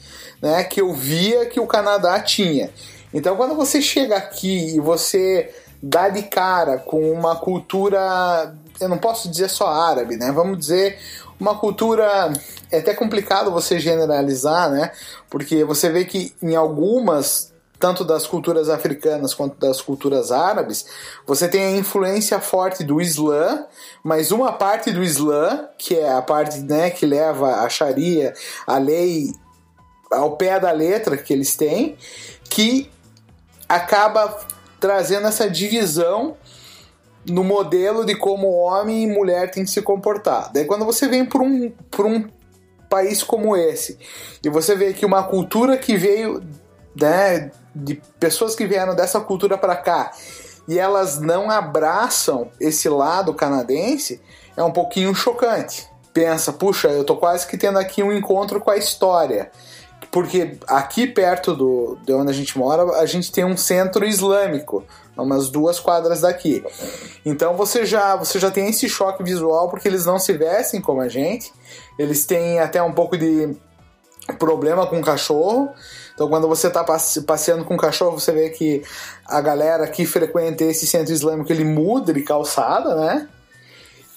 né, 0.43 0.63
que 0.65 0.81
eu 0.81 0.93
via 0.93 1.47
que 1.47 1.59
o 1.59 1.67
Canadá 1.67 2.21
tinha. 2.21 2.71
Então, 3.15 3.37
quando 3.37 3.55
você 3.55 3.81
chega 3.81 4.17
aqui 4.17 4.75
e 4.75 4.81
você 4.81 5.55
dá 5.87 6.09
de 6.09 6.23
cara 6.23 6.79
com 6.79 7.13
uma 7.13 7.37
cultura, 7.37 8.55
eu 8.81 8.89
não 8.89 8.97
posso 8.97 9.31
dizer 9.31 9.51
só 9.51 9.69
árabe, 9.69 10.17
né? 10.17 10.33
Vamos 10.33 10.59
dizer 10.59 10.99
uma 11.39 11.57
cultura 11.57 12.33
é 12.71 12.79
até 12.79 12.95
complicado 12.95 13.51
você 13.51 13.79
generalizar, 13.79 14.71
né? 14.71 14.93
Porque 15.29 15.63
você 15.63 15.91
vê 15.91 16.05
que 16.05 16.35
em 16.43 16.57
algumas 16.57 17.53
tanto 17.79 18.03
das 18.03 18.27
culturas 18.27 18.71
africanas 18.71 19.35
quanto 19.35 19.59
das 19.59 19.83
culturas 19.83 20.33
árabes, 20.33 20.87
você 21.27 21.47
tem 21.47 21.65
a 21.65 21.77
influência 21.77 22.41
forte 22.41 22.83
do 22.83 22.99
Islã, 22.99 23.67
mas 24.03 24.33
uma 24.33 24.53
parte 24.53 24.91
do 24.91 25.03
Islã, 25.03 25.69
que 25.77 25.99
é 25.99 26.11
a 26.11 26.23
parte 26.23 26.61
né, 26.61 26.89
que 26.89 27.05
leva 27.05 27.57
a 27.57 27.69
Sharia, 27.69 28.33
a 28.67 28.79
lei 28.79 29.35
ao 30.11 30.37
pé 30.37 30.59
da 30.59 30.71
letra 30.71 31.19
que 31.19 31.33
eles 31.33 31.57
têm, 31.57 31.99
que 32.49 32.91
acaba 33.69 34.39
trazendo 34.85 35.27
essa 35.27 35.49
divisão 35.49 36.37
no 37.27 37.43
modelo 37.43 38.05
de 38.05 38.15
como 38.15 38.51
homem 38.51 39.05
e 39.05 39.07
mulher 39.07 39.51
tem 39.51 39.65
que 39.65 39.71
se 39.71 39.81
comportar. 39.81 40.53
Daí 40.53 40.67
quando 40.67 40.85
você 40.85 41.09
vem 41.09 41.25
para 41.25 41.43
um, 41.43 41.71
por 41.91 42.05
um 42.05 42.29
país 42.91 43.23
como 43.23 43.57
esse 43.57 43.99
e 44.45 44.51
você 44.51 44.77
vê 44.77 44.93
que 44.93 45.07
uma 45.07 45.23
cultura 45.23 45.79
que 45.79 45.97
veio 45.97 46.45
né, 46.95 47.51
de 47.75 47.95
pessoas 48.21 48.55
que 48.55 48.67
vieram 48.67 48.95
dessa 48.95 49.19
cultura 49.21 49.57
para 49.57 49.75
cá 49.75 50.13
e 50.69 50.79
elas 50.79 51.19
não 51.19 51.51
abraçam 51.51 52.51
esse 52.61 52.87
lado 52.87 53.33
canadense, 53.33 54.21
é 54.55 54.63
um 54.63 54.71
pouquinho 54.71 55.15
chocante. 55.15 55.89
Pensa, 56.13 56.53
puxa, 56.53 56.89
eu 56.89 57.05
tô 57.05 57.17
quase 57.17 57.47
que 57.47 57.57
tendo 57.57 57.79
aqui 57.79 58.03
um 58.03 58.13
encontro 58.13 58.61
com 58.61 58.71
a 58.71 58.77
história 58.77 59.51
porque 60.15 60.59
aqui 60.69 61.09
perto 61.09 61.57
do, 61.57 61.99
de 62.07 62.13
onde 62.13 62.31
a 62.31 62.33
gente 62.33 62.57
mora, 62.57 62.85
a 63.01 63.05
gente 63.05 63.33
tem 63.33 63.45
um 63.45 63.57
centro 63.57 64.07
islâmico, 64.07 64.85
umas 65.17 65.51
duas 65.51 65.81
quadras 65.81 66.21
daqui. 66.21 66.65
Então 67.27 67.57
você 67.57 67.85
já, 67.85 68.15
você 68.15 68.39
já 68.39 68.49
tem 68.49 68.69
esse 68.69 68.89
choque 68.89 69.25
visual 69.25 69.69
porque 69.69 69.89
eles 69.89 70.07
não 70.07 70.21
se 70.21 70.33
vestem 70.33 70.81
como 70.81 71.01
a 71.01 71.09
gente, 71.09 71.53
eles 71.99 72.25
têm 72.27 72.61
até 72.61 72.81
um 72.81 72.93
pouco 72.93 73.17
de 73.19 73.57
problema 74.39 74.87
com 74.87 75.03
cachorro. 75.03 75.69
Então, 76.15 76.29
quando 76.29 76.47
você 76.47 76.69
está 76.69 76.85
passeando 76.85 77.65
com 77.65 77.75
o 77.75 77.79
cachorro, 77.79 78.21
você 78.21 78.31
vê 78.31 78.51
que 78.51 78.85
a 79.27 79.41
galera 79.41 79.85
que 79.89 80.07
frequenta 80.07 80.63
esse 80.63 80.87
centro 80.87 81.13
islâmico 81.13 81.51
ele 81.51 81.65
muda 81.65 82.13
de 82.13 82.23
calçada, 82.23 82.95
né? 82.95 83.29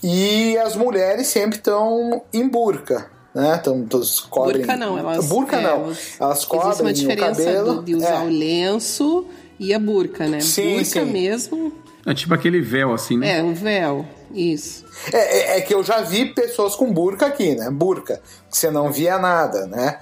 E 0.03 0.55
as 0.59 0.75
mulheres 0.75 1.25
sempre 1.25 1.57
estão 1.57 2.21
em 2.31 2.47
burca 2.47 3.16
né? 3.37 3.57
Então, 3.61 3.85
todos 3.85 4.19
cobrem. 4.19 4.57
Burca 4.57 4.75
não, 4.75 4.97
elas. 4.97 5.25
Burca 5.27 5.57
é, 5.57 5.61
não. 5.61 5.93
Elas 6.19 6.43
cobrem 6.43 6.69
existe 6.69 6.81
uma 6.81 6.93
diferença 6.93 7.41
o 7.41 7.45
cabelo. 7.45 7.83
De 7.83 7.95
usar 7.95 8.23
é. 8.23 8.25
o 8.25 8.29
lenço 8.29 9.25
e 9.59 9.73
a 9.75 9.79
burca, 9.79 10.27
né? 10.27 10.39
Sim, 10.39 10.77
burca 10.77 10.85
sim. 10.85 11.05
mesmo. 11.05 11.71
É 12.03 12.13
tipo 12.15 12.33
aquele 12.33 12.59
véu, 12.61 12.93
assim, 12.93 13.17
né? 13.17 13.37
É, 13.37 13.43
um 13.43 13.53
véu. 13.53 14.05
Isso. 14.33 14.83
É, 15.13 15.17
é, 15.17 15.57
é, 15.57 15.61
que 15.61 15.73
eu 15.73 15.83
já 15.83 16.01
vi 16.01 16.33
pessoas 16.33 16.75
com 16.75 16.91
burca 16.91 17.27
aqui, 17.27 17.53
né? 17.53 17.69
Burca. 17.69 18.19
Você 18.49 18.71
não 18.71 18.91
via 18.91 19.19
nada, 19.19 19.67
né? 19.67 19.99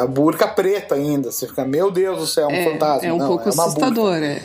A 0.00 0.06
burca 0.06 0.48
preta 0.48 0.96
ainda. 0.96 1.30
Você 1.30 1.46
fica, 1.46 1.64
meu 1.64 1.92
Deus 1.92 2.18
do 2.18 2.26
céu, 2.26 2.48
é 2.50 2.52
um 2.52 2.56
é, 2.56 2.64
fantasma. 2.72 3.08
É 3.08 3.12
um 3.12 3.18
não, 3.18 3.28
pouco 3.28 3.48
é 3.48 3.48
assustador, 3.50 4.16
é. 4.16 4.42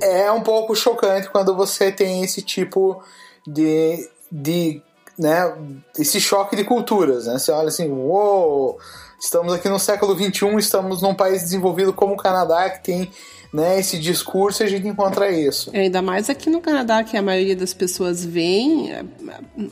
é 0.00 0.32
um 0.32 0.42
pouco 0.42 0.74
chocante 0.74 1.30
quando 1.30 1.54
você 1.54 1.90
tem 1.90 2.22
esse 2.22 2.42
tipo 2.42 3.02
de, 3.46 4.08
de 4.30 4.82
né, 5.18 5.54
esse 5.98 6.20
choque 6.20 6.56
de 6.56 6.64
culturas, 6.64 7.26
né? 7.26 7.38
Você 7.38 7.52
olha 7.52 7.68
assim, 7.68 7.90
uou, 7.90 8.78
estamos 9.22 9.52
aqui 9.52 9.68
no 9.68 9.78
século 9.78 10.18
XXI, 10.18 10.56
estamos 10.58 11.00
num 11.00 11.14
país 11.14 11.42
desenvolvido 11.42 11.92
como 11.92 12.14
o 12.14 12.16
Canadá, 12.16 12.68
que 12.68 12.82
tem 12.82 13.10
né, 13.52 13.78
esse 13.78 13.96
discurso 13.98 14.62
e 14.62 14.66
a 14.66 14.68
gente 14.68 14.88
encontra 14.88 15.30
isso. 15.30 15.70
É, 15.72 15.82
ainda 15.82 16.02
mais 16.02 16.28
aqui 16.28 16.50
no 16.50 16.60
Canadá, 16.60 17.04
que 17.04 17.16
a 17.16 17.22
maioria 17.22 17.54
das 17.54 17.72
pessoas 17.72 18.24
vem, 18.24 18.92
é, 18.92 19.04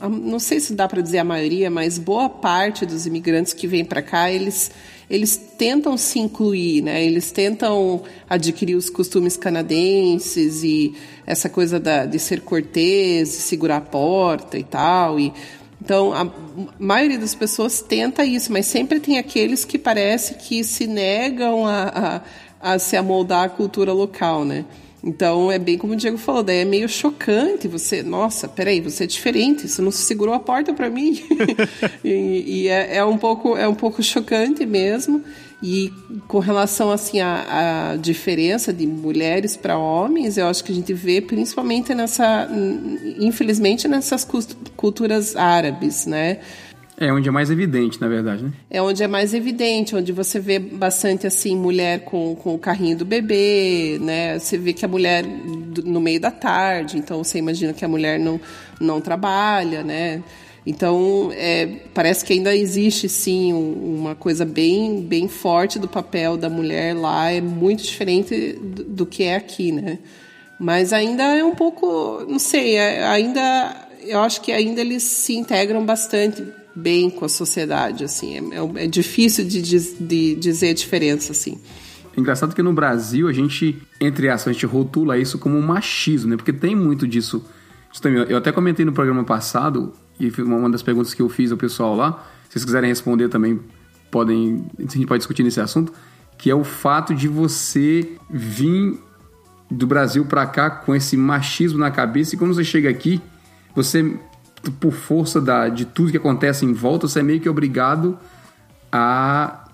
não 0.07 0.39
sei 0.39 0.61
se 0.61 0.73
dá 0.73 0.87
para 0.87 1.01
dizer 1.01 1.17
a 1.17 1.23
maioria, 1.25 1.69
mas 1.69 1.97
boa 1.97 2.29
parte 2.29 2.85
dos 2.85 3.05
imigrantes 3.05 3.51
que 3.51 3.67
vêm 3.67 3.83
para 3.83 4.01
cá, 4.01 4.31
eles 4.31 4.71
eles 5.09 5.35
tentam 5.35 5.97
se 5.97 6.19
incluir, 6.19 6.81
né? 6.83 7.03
Eles 7.03 7.31
tentam 7.31 8.01
adquirir 8.29 8.75
os 8.75 8.89
costumes 8.89 9.35
canadenses 9.35 10.63
e 10.63 10.95
essa 11.27 11.49
coisa 11.49 11.81
da, 11.81 12.05
de 12.05 12.17
ser 12.17 12.39
cortês, 12.39 13.27
de 13.27 13.35
segurar 13.35 13.75
a 13.75 13.81
porta 13.81 14.57
e 14.57 14.63
tal. 14.63 15.19
E, 15.19 15.33
então, 15.83 16.13
a 16.13 16.29
maioria 16.77 17.17
das 17.17 17.33
pessoas 17.33 17.81
tenta 17.81 18.23
isso, 18.23 18.53
mas 18.53 18.67
sempre 18.67 18.99
tem 18.99 19.17
aqueles 19.17 19.65
que 19.65 19.79
parece 19.79 20.35
que 20.35 20.63
se 20.63 20.85
negam 20.85 21.65
a, 21.65 22.21
a, 22.61 22.73
a 22.73 22.79
se 22.79 22.95
amoldar 22.95 23.45
à 23.45 23.49
cultura 23.49 23.91
local, 23.91 24.45
né? 24.45 24.63
Então 25.03 25.51
é 25.51 25.57
bem 25.57 25.77
como 25.77 25.93
o 25.93 25.95
Diego 25.95 26.17
falou, 26.17 26.43
daí 26.43 26.59
é 26.59 26.65
meio 26.65 26.87
chocante. 26.87 27.67
Você, 27.67 28.03
nossa, 28.03 28.47
peraí, 28.47 28.79
você 28.79 29.05
é 29.05 29.07
diferente, 29.07 29.67
você 29.67 29.81
não 29.81 29.91
segurou 29.91 30.33
a 30.33 30.39
porta 30.39 30.73
para 30.73 30.89
mim. 30.89 31.19
e, 32.03 32.43
e 32.45 32.67
é, 32.67 32.97
é, 32.97 33.05
um 33.05 33.17
pouco, 33.17 33.57
é 33.57 33.67
um 33.67 33.73
pouco 33.73 34.03
chocante 34.03 34.65
mesmo. 34.65 35.23
E 35.63 35.93
com 36.27 36.39
relação 36.39 36.91
assim 36.91 37.19
à, 37.19 37.91
à 37.91 37.95
diferença 37.95 38.73
de 38.73 38.87
mulheres 38.87 39.55
para 39.55 39.77
homens, 39.77 40.37
eu 40.37 40.47
acho 40.47 40.63
que 40.63 40.71
a 40.71 40.75
gente 40.75 40.91
vê 40.91 41.21
principalmente 41.21 41.93
nessa, 41.93 42.47
infelizmente 43.19 43.87
nessas 43.87 44.27
culturas 44.75 45.35
árabes, 45.35 46.07
né? 46.07 46.39
É 47.01 47.11
onde 47.11 47.27
é 47.27 47.31
mais 47.31 47.49
evidente, 47.49 47.99
na 47.99 48.07
verdade, 48.07 48.43
né? 48.43 48.53
É 48.69 48.79
onde 48.79 49.01
é 49.01 49.07
mais 49.07 49.33
evidente, 49.33 49.95
onde 49.95 50.11
você 50.11 50.39
vê 50.39 50.59
bastante 50.59 51.25
assim 51.25 51.55
mulher 51.55 52.01
com, 52.01 52.35
com 52.35 52.53
o 52.53 52.59
carrinho 52.59 52.95
do 52.95 53.03
bebê, 53.03 53.97
né? 53.99 54.37
Você 54.37 54.55
vê 54.55 54.71
que 54.71 54.85
a 54.85 54.87
mulher 54.87 55.25
no 55.25 55.99
meio 55.99 56.21
da 56.21 56.29
tarde, 56.29 56.99
então 56.99 57.23
você 57.23 57.39
imagina 57.39 57.73
que 57.73 57.83
a 57.83 57.87
mulher 57.87 58.19
não, 58.19 58.39
não 58.79 59.01
trabalha, 59.01 59.83
né? 59.83 60.21
Então, 60.63 61.31
é, 61.33 61.65
parece 61.91 62.23
que 62.23 62.33
ainda 62.33 62.55
existe 62.55 63.09
sim 63.09 63.51
uma 63.51 64.13
coisa 64.13 64.45
bem, 64.45 65.01
bem 65.01 65.27
forte 65.27 65.79
do 65.79 65.87
papel 65.87 66.37
da 66.37 66.51
mulher 66.51 66.95
lá, 66.95 67.31
é 67.31 67.41
muito 67.41 67.81
diferente 67.81 68.53
do, 68.53 68.83
do 68.83 69.05
que 69.07 69.23
é 69.23 69.37
aqui, 69.37 69.71
né? 69.71 69.97
Mas 70.59 70.93
ainda 70.93 71.23
é 71.35 71.43
um 71.43 71.55
pouco, 71.55 72.23
não 72.29 72.37
sei, 72.37 72.75
é, 72.75 73.03
ainda 73.05 73.87
eu 74.03 74.19
acho 74.19 74.41
que 74.41 74.51
ainda 74.51 74.81
eles 74.81 75.01
se 75.01 75.35
integram 75.35 75.83
bastante 75.83 76.43
bem 76.75 77.09
com 77.09 77.25
a 77.25 77.29
sociedade, 77.29 78.03
assim. 78.03 78.35
É, 78.35 78.55
é, 78.55 78.85
é 78.85 78.87
difícil 78.87 79.45
de, 79.45 79.61
de, 79.61 80.35
dizer 80.35 80.69
a 80.69 80.73
diferença, 80.73 81.31
assim. 81.31 81.57
Engraçado 82.15 82.53
que 82.53 82.61
no 82.61 82.73
Brasil 82.73 83.27
a 83.27 83.33
gente, 83.33 83.81
entre 83.99 84.29
aspas, 84.29 84.51
a 84.51 84.53
gente 84.53 84.65
rotula 84.65 85.17
isso 85.17 85.37
como 85.39 85.61
machismo, 85.61 86.29
né? 86.29 86.37
Porque 86.37 86.51
tem 86.51 86.75
muito 86.75 87.07
disso. 87.07 87.43
Eu 88.29 88.37
até 88.37 88.51
comentei 88.51 88.85
no 88.85 88.93
programa 88.93 89.23
passado, 89.23 89.93
e 90.19 90.29
uma 90.41 90.69
das 90.69 90.81
perguntas 90.81 91.13
que 91.13 91.21
eu 91.21 91.29
fiz 91.29 91.51
ao 91.51 91.57
pessoal 91.57 91.95
lá, 91.95 92.25
se 92.45 92.53
vocês 92.53 92.65
quiserem 92.65 92.89
responder 92.89 93.29
também, 93.29 93.59
podem, 94.09 94.65
a 94.77 94.81
gente 94.81 95.05
pode 95.05 95.19
discutir 95.19 95.43
nesse 95.43 95.59
assunto, 95.59 95.93
que 96.37 96.49
é 96.49 96.55
o 96.55 96.63
fato 96.63 97.13
de 97.13 97.27
você 97.27 98.09
vir 98.29 98.99
do 99.69 99.87
Brasil 99.87 100.25
para 100.25 100.45
cá 100.45 100.69
com 100.69 100.93
esse 100.93 101.15
machismo 101.15 101.79
na 101.79 101.89
cabeça 101.89 102.35
e 102.35 102.37
quando 102.37 102.53
você 102.53 102.63
chega 102.63 102.89
aqui, 102.89 103.21
você 103.73 104.19
por 104.79 104.91
força 104.91 105.41
da, 105.41 105.69
de 105.69 105.85
tudo 105.85 106.11
que 106.11 106.17
acontece 106.17 106.65
em 106.65 106.73
volta, 106.73 107.07
você 107.07 107.19
é 107.19 107.23
meio 107.23 107.39
que 107.39 107.49
obrigado 107.49 108.17
a, 108.91 109.65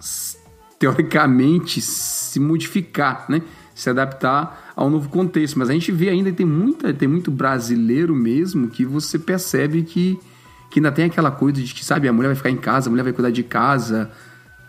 teoricamente, 0.79 1.82
se 1.82 2.39
modificar, 2.39 3.25
né? 3.27 3.41
Se 3.74 3.89
adaptar 3.89 4.74
ao 4.75 4.89
novo 4.89 5.10
contexto. 5.10 5.58
Mas 5.60 5.70
a 5.70 5.74
gente 5.74 5.91
vê 5.91 6.10
ainda, 6.10 6.32
tem, 6.32 6.46
muita, 6.46 6.94
tem 6.94 7.08
muito 7.08 7.32
brasileiro 7.32 8.15
mesmo 8.15 8.70
que 8.70 8.86
você 8.86 9.20
percebe 9.20 9.84
que, 9.84 10.20
que 10.70 10.79
ainda 10.79 10.91
tem 10.91 11.06
aquela 11.06 11.32
coisa 11.32 11.62
de 11.62 11.74
que, 11.74 11.84
sabe, 11.84 12.08
a 12.08 12.13
mulher 12.13 12.29
vai 12.29 12.36
ficar 12.36 12.50
em 12.50 12.58
casa, 12.58 12.89
a 12.89 12.91
mulher 12.91 13.03
vai 13.03 13.13
cuidar 13.13 13.32
de 13.32 13.44
casa. 13.44 14.10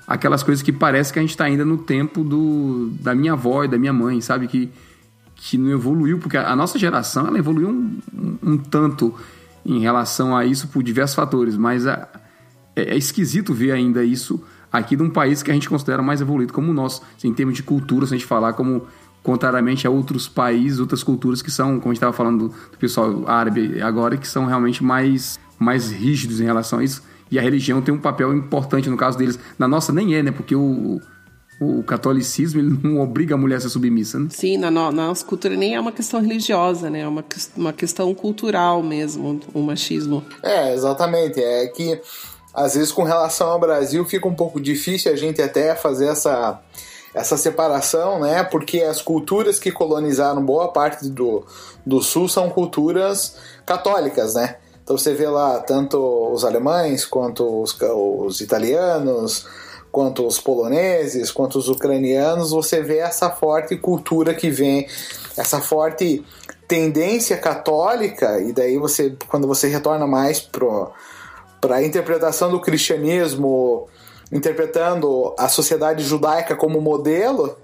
Aquelas 0.07 0.43
coisas 0.43 0.63
que 0.63 0.73
parece 0.73 1.13
que 1.13 1.19
a 1.19 1.23
gente 1.23 1.31
está 1.31 1.45
ainda 1.45 1.65
no 1.65 1.79
tempo 1.79 2.25
do, 2.25 2.91
da 3.01 3.15
minha 3.15 3.35
avó 3.35 3.65
e 3.65 3.69
da 3.69 3.79
minha 3.79 3.93
mãe, 3.93 4.21
sabe? 4.21 4.49
Que, 4.49 4.71
que 5.35 5.59
não 5.59 5.71
evoluiu, 5.71 6.19
porque 6.19 6.37
a 6.37 6.57
nossa 6.57 6.79
geração 6.79 7.27
ela 7.27 7.39
evoluiu 7.39 7.69
um, 7.69 7.99
um, 8.15 8.39
um 8.53 8.57
tanto 8.57 9.15
em 9.65 9.81
relação 9.81 10.37
a 10.37 10.45
isso 10.45 10.69
por 10.69 10.83
diversos 10.83 11.15
fatores, 11.15 11.57
mas 11.57 11.87
é, 11.87 12.09
é, 12.77 12.95
é 12.95 12.97
esquisito 12.97 13.53
ver 13.53 13.73
ainda 13.73 14.05
isso 14.05 14.43
aqui 14.73 14.97
de 14.97 15.03
um 15.03 15.11
país 15.11 15.43
que 15.43 15.51
a 15.51 15.55
gente 15.55 15.69
considera 15.69 16.03
mais 16.03 16.21
evoluído 16.21 16.53
como 16.53 16.71
o 16.71 16.75
nosso, 16.75 17.03
em 17.23 17.33
termos 17.33 17.55
de 17.55 17.63
cultura, 17.63 18.07
se 18.07 18.15
a 18.15 18.17
gente 18.17 18.27
falar 18.27 18.53
como 18.53 18.87
contrariamente 19.23 19.87
a 19.87 19.91
outros 19.91 20.29
países, 20.29 20.79
outras 20.79 21.03
culturas 21.03 21.43
que 21.43 21.51
são, 21.51 21.79
como 21.79 21.91
a 21.91 21.95
gente 21.95 21.97
estava 21.97 22.13
falando 22.13 22.49
do, 22.49 22.55
do, 22.71 22.79
pessoal 22.79 23.25
árabe 23.27 23.81
agora, 23.83 24.17
que 24.17 24.27
são 24.27 24.47
realmente 24.47 24.83
mais, 24.83 25.39
mais 25.59 25.91
rígidos 25.91 26.41
em 26.41 26.45
relação 26.45 26.79
a 26.79 26.85
isso. 26.85 27.03
E 27.31 27.39
a 27.39 27.43
religião 27.43 27.83
tem 27.83 27.93
um 27.93 27.99
papel 27.99 28.35
importante 28.35 28.89
no 28.89 28.97
caso 28.97 29.19
deles. 29.19 29.39
Na 29.59 29.69
nossa 29.69 29.93
nem 29.93 30.15
é, 30.15 30.23
né? 30.23 30.31
Porque 30.31 30.55
o, 30.55 30.99
o 31.61 31.83
catolicismo 31.83 32.61
ele 32.61 32.79
não 32.83 33.01
obriga 33.01 33.35
a 33.35 33.39
mulher 33.39 33.57
a 33.57 33.61
ser 33.61 33.69
submissa, 33.69 34.19
né? 34.19 34.29
Sim, 34.31 34.57
na, 34.57 34.71
na 34.71 34.91
nossa 34.91 35.25
cultura 35.25 35.57
nem 35.57 35.75
é 35.75 35.81
uma 35.81 35.91
questão 35.91 36.21
religiosa, 36.21 36.89
né? 36.89 37.01
É 37.01 37.09
uma, 37.09 37.25
uma 37.57 37.73
questão 37.73 38.15
cultural 38.15 38.83
mesmo, 38.83 39.41
o 39.53 39.61
machismo. 39.61 40.25
É, 40.43 40.73
exatamente. 40.73 41.43
É 41.43 41.67
que, 41.67 42.01
às 42.55 42.75
vezes, 42.75 42.93
com 42.93 43.03
relação 43.03 43.49
ao 43.49 43.59
Brasil, 43.59 44.05
fica 44.05 44.29
um 44.29 44.35
pouco 44.35 44.61
difícil 44.61 45.13
a 45.13 45.17
gente 45.17 45.43
até 45.43 45.75
fazer 45.75 46.07
essa, 46.07 46.61
essa 47.13 47.37
separação, 47.37 48.21
né? 48.21 48.45
Porque 48.45 48.81
as 48.83 49.03
culturas 49.03 49.59
que 49.59 49.73
colonizaram 49.73 50.45
boa 50.45 50.69
parte 50.69 51.09
do, 51.09 51.45
do 51.85 52.01
Sul 52.01 52.29
são 52.29 52.49
culturas 52.51 53.37
católicas, 53.67 54.35
né? 54.35 54.57
Então 54.85 54.97
você 54.97 55.13
vê 55.13 55.29
lá 55.29 55.59
tanto 55.59 55.99
os 56.33 56.45
alemães 56.45 57.05
quanto 57.05 57.63
os, 57.63 57.77
os 57.81 58.41
italianos 58.41 59.45
quanto 59.91 60.27
os 60.27 60.41
poloneses, 60.41 61.31
quanto 61.31 61.59
os 61.59 61.69
ucranianos, 61.69 62.51
você 62.51 62.83
vê 62.83 62.99
essa 62.99 63.31
forte 63.31 63.77
cultura 63.77 64.35
que 64.35 64.51
vem, 64.51 64.87
essa 65.37 65.61
forte 65.61 66.25
tendência 66.67 67.37
católica, 67.39 68.41
e 68.41 68.53
daí 68.53 68.77
você, 68.77 69.17
quando 69.29 69.47
você 69.47 69.69
retorna 69.69 70.07
mais 70.07 70.41
para 70.41 71.77
a 71.77 71.83
interpretação 71.83 72.51
do 72.51 72.61
cristianismo, 72.61 73.89
interpretando 74.31 75.35
a 75.39 75.49
sociedade 75.49 76.05
judaica 76.05 76.55
como 76.55 76.81
modelo, 76.81 77.57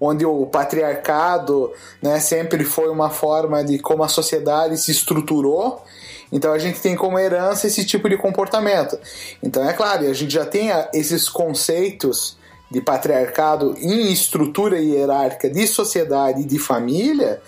onde 0.00 0.24
o 0.24 0.46
patriarcado 0.46 1.72
né, 2.00 2.20
sempre 2.20 2.64
foi 2.64 2.88
uma 2.88 3.10
forma 3.10 3.64
de 3.64 3.78
como 3.78 4.04
a 4.04 4.08
sociedade 4.08 4.76
se 4.78 4.90
estruturou, 4.90 5.82
então 6.30 6.52
a 6.52 6.58
gente 6.58 6.80
tem 6.80 6.96
como 6.96 7.18
herança 7.18 7.66
esse 7.66 7.84
tipo 7.84 8.08
de 8.08 8.16
comportamento. 8.16 8.98
Então 9.42 9.68
é 9.68 9.72
claro, 9.72 10.08
a 10.08 10.12
gente 10.12 10.32
já 10.32 10.44
tem 10.44 10.70
esses 10.92 11.28
conceitos 11.28 12.36
de 12.70 12.80
patriarcado 12.80 13.76
em 13.78 14.12
estrutura 14.12 14.78
hierárquica 14.78 15.48
de 15.48 15.66
sociedade 15.66 16.42
e 16.42 16.44
de 16.44 16.58
família, 16.58 17.40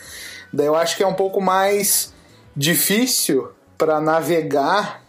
daí 0.53 0.67
eu 0.67 0.77
acho 0.77 0.97
que 0.97 1.03
é 1.03 1.07
um 1.07 1.15
pouco 1.15 1.41
mais 1.41 2.13
difícil 2.57 3.49
para 3.77 4.01
navegar, 4.01 5.03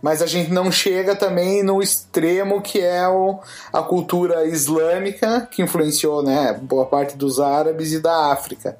mas 0.00 0.20
a 0.20 0.26
gente 0.26 0.50
não 0.50 0.70
chega 0.70 1.14
também 1.16 1.62
no 1.62 1.82
extremo 1.82 2.60
que 2.60 2.80
é 2.80 3.08
o, 3.08 3.38
a 3.72 3.82
cultura 3.82 4.44
islâmica, 4.46 5.48
que 5.50 5.62
influenciou 5.62 6.22
né, 6.22 6.58
boa 6.62 6.84
parte 6.84 7.16
dos 7.16 7.40
árabes 7.40 7.92
e 7.92 8.00
da 8.00 8.32
África. 8.32 8.76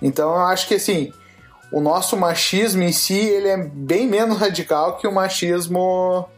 Então 0.00 0.30
eu 0.30 0.42
acho 0.42 0.68
que 0.68 0.74
assim, 0.74 1.12
o 1.72 1.80
nosso 1.80 2.16
machismo 2.16 2.82
em 2.82 2.92
si 2.92 3.14
ele 3.14 3.48
é 3.48 3.56
bem 3.56 4.06
menos 4.06 4.38
radical 4.38 4.98
que 4.98 5.06
o 5.06 5.12
machismo 5.12 6.28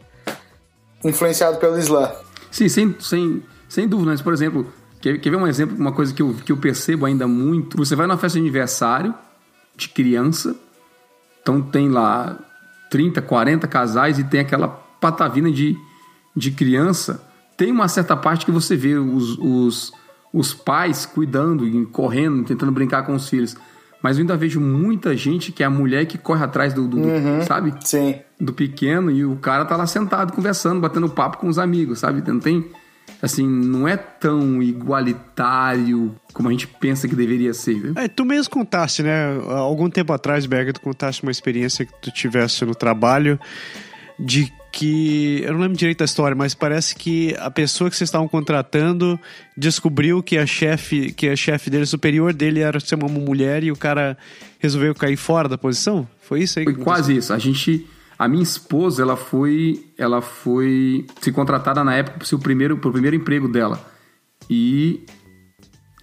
influenciado 1.03 1.57
pelo 1.57 1.77
Islã. 1.77 2.11
Sim, 2.49 2.69
sem, 2.69 2.95
sem, 2.99 3.43
sem 3.67 3.87
dúvida. 3.87 4.11
Mas, 4.11 4.21
por 4.21 4.33
exemplo, 4.33 4.65
quer, 5.01 5.19
quer 5.19 5.29
ver 5.29 5.35
um 5.35 5.45
exemplo, 5.45 5.75
uma 5.77 5.91
coisa 5.91 6.13
que 6.13 6.21
eu, 6.21 6.33
que 6.33 6.51
eu 6.51 6.57
percebo 6.57 7.05
ainda 7.05 7.27
muito? 7.27 7.77
Você 7.77 7.95
vai 7.95 8.07
numa 8.07 8.17
festa 8.17 8.39
de 8.39 8.43
aniversário 8.43 9.13
de 9.75 9.89
criança, 9.89 10.55
então 11.41 11.61
tem 11.61 11.89
lá 11.89 12.39
30, 12.89 13.21
40 13.21 13.67
casais 13.67 14.17
e 14.17 14.23
tem 14.23 14.39
aquela 14.39 14.69
patavina 14.69 15.51
de, 15.51 15.77
de 16.33 16.49
criança. 16.49 17.21
Tem 17.57 17.71
uma 17.71 17.89
certa 17.89 18.15
parte 18.15 18.45
que 18.45 18.51
você 18.51 18.77
vê 18.77 18.95
os, 18.95 19.37
os, 19.37 19.91
os 20.31 20.53
pais 20.53 21.05
cuidando, 21.05 21.87
correndo, 21.87 22.45
tentando 22.45 22.71
brincar 22.71 23.05
com 23.05 23.13
os 23.13 23.27
filhos 23.27 23.57
mas 24.05 24.17
eu 24.17 24.21
ainda 24.21 24.37
vejo 24.37 24.61
muita 24.61 25.17
gente 25.17 25.51
que 25.51 25.63
é 25.63 25.65
a 25.65 25.69
mulher 25.69 26.05
que 26.05 26.15
corre 26.15 26.43
atrás 26.43 26.75
do, 26.75 26.87
do, 26.87 26.99
uhum, 26.99 27.39
do 27.39 27.43
sabe? 27.43 27.73
Sim. 27.79 28.19
Do 28.39 28.53
pequeno 28.53 29.09
e 29.09 29.25
o 29.25 29.35
cara 29.37 29.65
tá 29.65 29.75
lá 29.75 29.87
sentado 29.87 30.31
conversando, 30.31 30.79
batendo 30.79 31.09
papo 31.09 31.39
com 31.39 31.47
os 31.47 31.57
amigos, 31.57 32.01
sabe? 32.01 32.21
Não 32.31 32.39
tem 32.39 32.69
assim, 33.19 33.47
não 33.47 33.87
é 33.87 33.97
tão 33.97 34.61
igualitário 34.61 36.15
como 36.33 36.49
a 36.49 36.51
gente 36.51 36.67
pensa 36.67 37.07
que 37.07 37.15
deveria 37.15 37.51
ser. 37.51 37.81
Viu? 37.81 37.93
É, 37.95 38.07
tu 38.07 38.23
mesmo 38.23 38.51
contaste, 38.51 39.01
né? 39.01 39.39
Algum 39.47 39.89
tempo 39.89 40.13
atrás, 40.13 40.45
Berger, 40.45 40.73
tu 40.75 40.81
contaste 40.81 41.23
uma 41.23 41.31
experiência 41.31 41.83
que 41.83 41.93
tu 41.99 42.11
tivesse 42.11 42.63
no 42.63 42.75
trabalho 42.75 43.39
de 44.19 44.51
que 44.71 45.41
eu 45.43 45.53
não 45.53 45.61
lembro 45.61 45.77
direito 45.77 45.99
da 45.99 46.05
história, 46.05 46.35
mas 46.35 46.53
parece 46.53 46.95
que 46.95 47.33
a 47.39 47.49
pessoa 47.49 47.89
que 47.89 47.95
vocês 47.95 48.09
estavam 48.09 48.27
contratando 48.27 49.17
descobriu 49.55 50.21
que 50.21 50.37
a 50.37 50.45
chefe, 50.45 51.13
que 51.13 51.29
a 51.29 51.35
chefe 51.35 51.69
dele, 51.69 51.85
superior 51.85 52.33
dele 52.33 52.59
era 52.59 52.77
ser 52.79 52.95
uma 52.95 53.07
mulher 53.07 53.63
e 53.63 53.71
o 53.71 53.75
cara 53.75 54.17
resolveu 54.59 54.93
cair 54.93 55.15
fora 55.15 55.47
da 55.47 55.57
posição? 55.57 56.05
Foi 56.21 56.41
isso 56.41 56.59
aí? 56.59 56.65
Foi 56.65 56.75
quase 56.75 57.15
isso. 57.15 57.31
A 57.31 57.39
gente 57.39 57.87
A 58.17 58.27
minha 58.27 58.43
esposa, 58.43 59.01
ela 59.01 59.17
foi, 59.17 59.85
ela 59.97 60.21
foi 60.21 61.05
se 61.21 61.31
contratada 61.31 61.83
na 61.83 61.95
época 61.95 62.19
para 62.19 62.35
o 62.35 62.39
primeiro, 62.39 62.77
pro 62.77 62.91
primeiro 62.91 63.15
emprego 63.15 63.47
dela. 63.47 63.79
E 64.49 65.05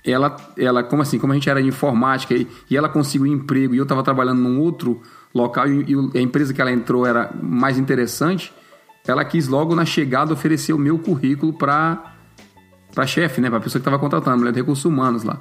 ela, 0.05 0.37
ela, 0.59 0.83
como 0.83 1.03
assim, 1.03 1.19
como 1.19 1.33
a 1.33 1.37
gente 1.37 1.49
era 1.49 1.63
de 1.63 1.69
informática 1.69 2.35
e, 2.35 2.47
e 2.69 2.77
ela 2.77 2.89
conseguiu 2.89 3.27
um 3.31 3.35
emprego 3.35 3.75
e 3.75 3.79
eu 3.79 3.85
estava 3.85 4.03
trabalhando 4.03 4.41
num 4.41 4.59
outro 4.61 5.01
local 5.35 5.69
e, 5.69 5.93
e, 5.93 6.19
a 6.19 6.21
empresa 6.21 6.53
que 6.53 6.61
ela 6.61 6.71
entrou 6.71 7.07
era 7.07 7.31
mais 7.43 7.79
interessante, 7.79 8.53
ela 9.07 9.25
quis 9.25 9.49
logo 9.49 9.75
na 9.75 9.85
chegada 9.85 10.33
oferecer 10.33 10.73
o 10.73 10.79
meu 10.79 10.99
currículo 10.99 11.53
para 11.53 12.09
para 12.95 13.07
chefe, 13.07 13.41
né, 13.41 13.49
para 13.49 13.59
pessoa 13.59 13.81
que 13.81 13.89
estava 13.89 13.99
contratando, 13.99 14.35
a 14.35 14.39
mulher 14.39 14.53
de 14.53 14.61
recursos 14.61 14.85
humanos 14.85 15.23
lá. 15.23 15.41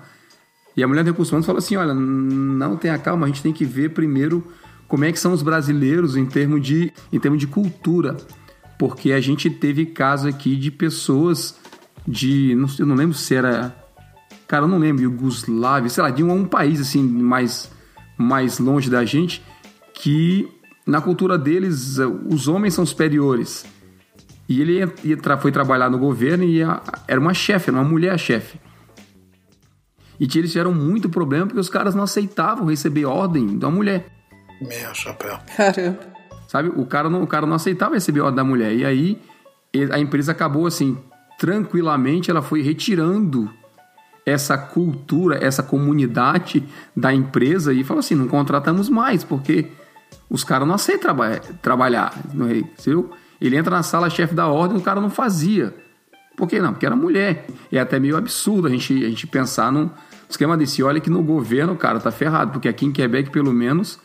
E 0.76 0.82
a 0.82 0.88
mulher 0.88 1.04
de 1.04 1.10
recursos 1.10 1.32
humanos 1.32 1.46
falou 1.46 1.60
assim: 1.60 1.76
olha, 1.76 1.94
não 1.94 2.78
tenha 2.78 2.98
calma, 2.98 3.26
a 3.26 3.28
gente 3.28 3.44
tem 3.44 3.52
que 3.52 3.66
ver 3.66 3.90
primeiro 3.90 4.44
como 4.88 5.06
é 5.06 5.12
que 5.12 5.20
são 5.20 5.34
os 5.34 5.42
brasileiros 5.42 6.16
em 6.16 6.26
termos 6.26 6.62
de, 6.66 6.92
em 7.12 7.20
termos 7.20 7.40
de 7.40 7.48
cultura. 7.48 8.18
Porque 8.80 9.12
a 9.12 9.22
gente 9.22 9.50
teve 9.50 9.86
caso 9.86 10.28
aqui 10.28 10.56
de 10.56 10.72
pessoas 10.72 11.58
de. 12.08 12.56
Não, 12.56 12.68
eu 12.80 12.86
não 12.86 12.96
lembro 12.96 13.16
se 13.16 13.36
era. 13.36 13.76
Cara, 14.48 14.66
eu 14.66 14.68
não 14.68 14.78
lembro, 14.78 15.04
Yugoslávia, 15.04 15.90
sei 15.90 16.04
lá, 16.04 16.10
de 16.10 16.24
um, 16.24 16.34
um 16.34 16.46
país 16.46 16.82
assim 16.82 17.02
mais, 17.02 17.72
mais 18.18 18.60
longe 18.60 18.90
da 18.90 19.06
gente, 19.06 19.42
que 20.02 20.50
na 20.86 21.00
cultura 21.00 21.38
deles 21.38 22.00
os 22.28 22.48
homens 22.48 22.74
são 22.74 22.84
superiores. 22.84 23.66
E 24.50 24.60
ele 24.60 24.82
foi 25.40 25.52
trabalhar 25.52 25.92
no 25.92 26.00
governo 26.00 26.44
e 26.44 26.58
ia, 26.58 26.82
era 27.08 27.20
uma 27.20 27.36
chefe, 27.36 27.70
era 27.70 27.78
uma 27.78 27.88
mulher 27.88 28.18
chefe. 28.18 28.60
E 30.20 30.26
eles 30.38 30.52
tiveram 30.52 30.74
muito 30.74 31.08
problema 31.08 31.46
porque 31.46 31.60
os 31.60 31.70
caras 31.70 31.94
não 31.94 32.04
aceitavam 32.04 32.66
receber 32.66 33.06
ordem 33.06 33.60
da 33.60 33.70
mulher. 33.70 34.08
Meu 34.60 34.94
chapéu. 34.94 35.38
Caramba. 35.56 36.00
Sabe? 36.48 36.70
O 36.70 36.86
cara 36.86 37.08
não, 37.08 37.22
o 37.22 37.28
cara 37.28 37.46
não 37.46 37.56
aceitava 37.56 37.94
receber 37.94 38.22
ordem 38.22 38.38
da 38.38 38.44
mulher. 38.44 38.74
E 38.74 38.84
aí 38.84 39.22
a 39.92 40.00
empresa 40.00 40.32
acabou 40.32 40.66
assim, 40.66 40.98
tranquilamente, 41.38 42.32
ela 42.32 42.42
foi 42.42 42.62
retirando 42.62 43.50
essa 44.26 44.58
cultura, 44.58 45.38
essa 45.44 45.62
comunidade 45.62 46.64
da 46.96 47.14
empresa 47.14 47.72
e 47.72 47.84
falou 47.84 48.00
assim: 48.00 48.16
não 48.16 48.28
contratamos 48.28 48.90
mais, 48.90 49.24
porque 49.24 49.72
os 50.32 50.46
caras 50.46 50.66
não 50.66 50.76
aceitam 50.76 51.14
traba 51.14 51.40
trabalhar 51.62 52.18
no 52.34 52.46
rei. 52.48 52.66
Viu? 52.86 53.12
Ele 53.40 53.58
entra 53.58 53.76
na 53.76 53.84
sala, 53.84 54.10
chefe 54.10 54.34
da 54.34 54.48
ordem, 54.48 54.78
o 54.78 54.82
cara 54.82 55.02
não 55.02 55.10
fazia. 55.10 55.76
Por 56.38 56.48
que 56.48 56.60
não? 56.62 56.72
Porque 56.72 56.86
era 56.86 56.96
mulher. 56.96 57.48
É 57.70 57.80
até 57.80 58.00
meio 58.00 58.16
absurdo 58.16 58.68
a 58.68 58.70
gente, 58.72 58.94
a 59.04 59.10
gente 59.10 59.28
pensar 59.28 59.72
num 59.74 59.90
esquema 60.30 60.56
desse. 60.56 60.82
Olha 60.82 61.02
que 61.02 61.10
no 61.10 61.22
governo, 61.22 61.76
cara, 61.76 62.00
tá 62.00 62.12
ferrado. 62.12 62.54
Porque 62.54 62.70
aqui 62.70 62.86
em 62.86 62.94
Quebec, 62.94 63.30
pelo 63.30 63.52
menos, 63.52 64.00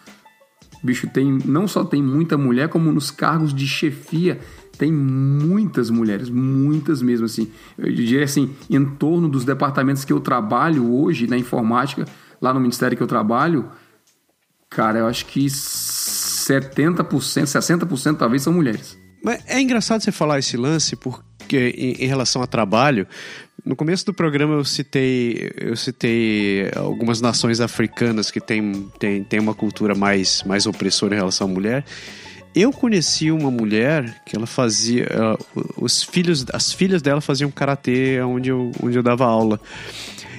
bicho, 0.82 1.06
tem 1.06 1.38
não 1.44 1.68
só 1.68 1.84
tem 1.84 2.02
muita 2.02 2.36
mulher, 2.36 2.68
como 2.68 2.90
nos 2.90 3.12
cargos 3.12 3.54
de 3.54 3.66
chefia 3.66 4.40
tem 4.76 4.92
muitas 4.92 5.90
mulheres, 5.90 6.28
muitas 6.28 7.00
mesmo 7.00 7.26
assim. 7.26 7.50
Eu 7.78 7.90
diria 7.92 8.24
assim, 8.24 8.54
em 8.68 8.84
torno 8.84 9.28
dos 9.28 9.44
departamentos 9.44 10.04
que 10.04 10.12
eu 10.12 10.20
trabalho 10.20 10.92
hoje 10.92 11.26
na 11.28 11.38
informática, 11.38 12.04
lá 12.42 12.52
no 12.52 12.60
ministério 12.60 12.96
que 12.96 13.02
eu 13.02 13.06
trabalho, 13.06 13.70
cara, 14.68 14.98
eu 14.98 15.06
acho 15.06 15.24
que 15.26 15.48
70%, 16.48 17.06
60% 17.44 18.16
talvez 18.16 18.42
são 18.42 18.52
mulheres. 18.52 18.98
Mas 19.22 19.42
é 19.46 19.60
engraçado 19.60 20.02
você 20.02 20.12
falar 20.12 20.38
esse 20.38 20.56
lance, 20.56 20.94
porque 20.94 21.74
em, 21.76 22.04
em, 22.04 22.06
relação 22.06 22.42
a 22.42 22.46
trabalho, 22.46 23.06
no 23.64 23.74
começo 23.74 24.06
do 24.06 24.14
programa 24.14 24.54
eu 24.54 24.64
citei, 24.64 25.52
eu 25.56 25.76
citei 25.76 26.70
algumas 26.76 27.20
nações 27.20 27.60
africanas 27.60 28.30
que 28.30 28.40
têm 28.40 28.88
tem, 28.98 29.24
tem 29.24 29.40
uma 29.40 29.54
cultura 29.54 29.94
mais, 29.94 30.42
mais 30.44 30.66
opressora 30.66 31.14
em 31.14 31.18
relação 31.18 31.48
à 31.48 31.50
mulher. 31.50 31.84
Eu 32.54 32.72
conheci 32.72 33.30
uma 33.30 33.50
mulher 33.50 34.22
que 34.24 34.36
ela 34.36 34.46
fazia. 34.46 35.06
os 35.76 36.02
filhos, 36.02 36.46
as 36.52 36.72
filhas 36.72 37.02
dela 37.02 37.20
faziam 37.20 37.50
karatê 37.50 38.20
onde 38.22 38.48
eu, 38.48 38.70
onde 38.82 38.96
eu 38.96 39.02
dava 39.02 39.26
aula. 39.26 39.60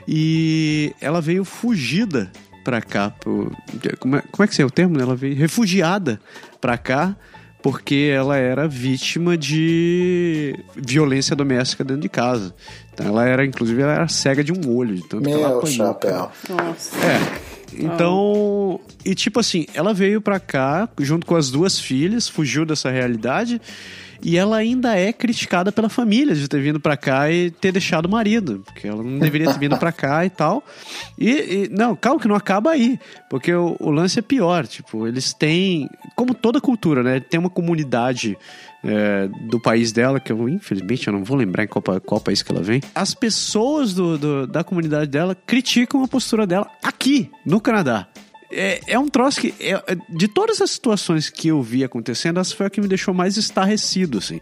E 0.08 0.96
ela 1.02 1.20
veio 1.20 1.44
fugida 1.44 2.32
pra 2.68 2.82
cá. 2.82 3.12
Pro, 3.12 3.50
como, 3.98 4.18
é, 4.18 4.22
como 4.30 4.44
é 4.44 4.48
que 4.48 4.62
é 4.62 4.66
o 4.66 4.70
termo? 4.70 5.00
Ela 5.00 5.16
veio 5.16 5.38
refugiada 5.38 6.20
pra 6.60 6.78
cá 6.78 7.16
porque 7.64 8.12
ela 8.14 8.36
era 8.36 8.68
vítima 8.68 9.38
de 9.38 10.54
violência 10.76 11.34
doméstica 11.34 11.86
dentro 11.86 12.02
de 12.02 12.10
casa. 12.10 12.54
Então 12.94 13.08
ela 13.08 13.26
era, 13.26 13.46
inclusive, 13.46 13.82
ela 13.82 13.94
era 13.94 14.08
cega 14.10 14.44
de 14.44 14.52
um 14.52 14.76
olho. 14.76 14.96
De 14.96 15.08
tanto 15.08 15.24
Meu 15.24 15.38
que 15.38 15.44
ela 15.46 15.58
apanhou, 15.58 15.88
chapéu. 15.88 16.32
Nossa. 16.50 16.98
É. 16.98 17.58
Então, 17.80 18.82
e 19.06 19.16
tipo 19.16 19.40
assim, 19.40 19.66
ela 19.74 19.94
veio 19.94 20.20
pra 20.20 20.38
cá 20.38 20.90
junto 21.00 21.26
com 21.26 21.38
as 21.38 21.50
duas 21.50 21.80
filhas, 21.80 22.28
fugiu 22.28 22.66
dessa 22.66 22.90
realidade 22.90 23.62
e 24.22 24.38
ela 24.38 24.58
ainda 24.58 24.96
é 24.96 25.12
criticada 25.14 25.72
pela 25.72 25.90
família 25.90 26.36
de 26.36 26.48
ter 26.48 26.62
vindo 26.62 26.80
para 26.80 26.98
cá 26.98 27.32
e 27.32 27.52
ter 27.52 27.72
deixado 27.72 28.06
o 28.06 28.10
marido, 28.10 28.62
porque 28.66 28.88
ela 28.88 29.04
não 29.04 29.20
deveria 29.20 29.52
ter 29.52 29.60
vindo 29.60 29.78
para 29.78 29.92
cá 29.92 30.26
e 30.26 30.30
tal. 30.30 30.64
E, 31.18 31.30
e, 31.30 31.70
não, 31.70 31.96
calma 31.96 32.20
que 32.20 32.28
não 32.28 32.36
acaba 32.36 32.72
aí, 32.72 33.00
porque 33.30 33.54
o, 33.54 33.76
o, 33.80 33.92
lance 33.92 34.20
é 34.20 34.22
pior, 34.22 34.66
tipo, 34.68 35.08
eles 35.08 35.34
têm, 35.34 35.90
como 36.16 36.34
toda 36.34 36.62
cultura, 36.62 37.04
né, 37.04 37.20
tem 37.20 37.40
uma 37.40 37.50
comunidade 37.50 38.38
é, 38.84 39.30
do 39.50 39.60
país 39.60 39.92
dela, 39.92 40.20
que 40.20 40.32
eu 40.32 40.48
infelizmente 40.48 41.08
eu 41.08 41.14
não 41.14 41.24
vou 41.24 41.38
lembrar 41.38 41.64
em 41.64 41.68
qual, 41.68 41.84
qual 42.02 42.22
país 42.22 42.42
que 42.42 42.52
ela 42.52 42.62
vem. 42.62 42.82
As 42.94 43.14
pessoas 43.14 43.94
do, 43.94 44.18
do, 44.18 44.48
da 44.48 44.64
comunidade 44.64 45.08
dela 45.08 45.36
criticam 45.36 46.04
a 46.04 46.08
postura 46.08 46.46
dela 46.46 46.68
aqui, 46.84 47.30
no 47.46 47.60
Canadá 47.60 48.08
é, 48.52 48.82
é 48.88 49.00
um 49.00 49.08
troço 49.08 49.42
que, 49.42 49.54
é, 49.60 49.72
é, 49.72 49.98
de 50.10 50.28
todas 50.28 50.62
as 50.62 50.72
situações 50.72 51.30
que 51.30 51.50
eu 51.50 51.62
vi 51.62 51.84
acontecendo, 51.84 52.40
essa 52.40 52.56
foi 52.56 52.66
a 52.66 52.70
que 52.70 52.82
me 52.82 52.88
deixou 52.88 53.14
mais 53.14 53.38
estarrecido, 53.38 54.18
assim. 54.18 54.40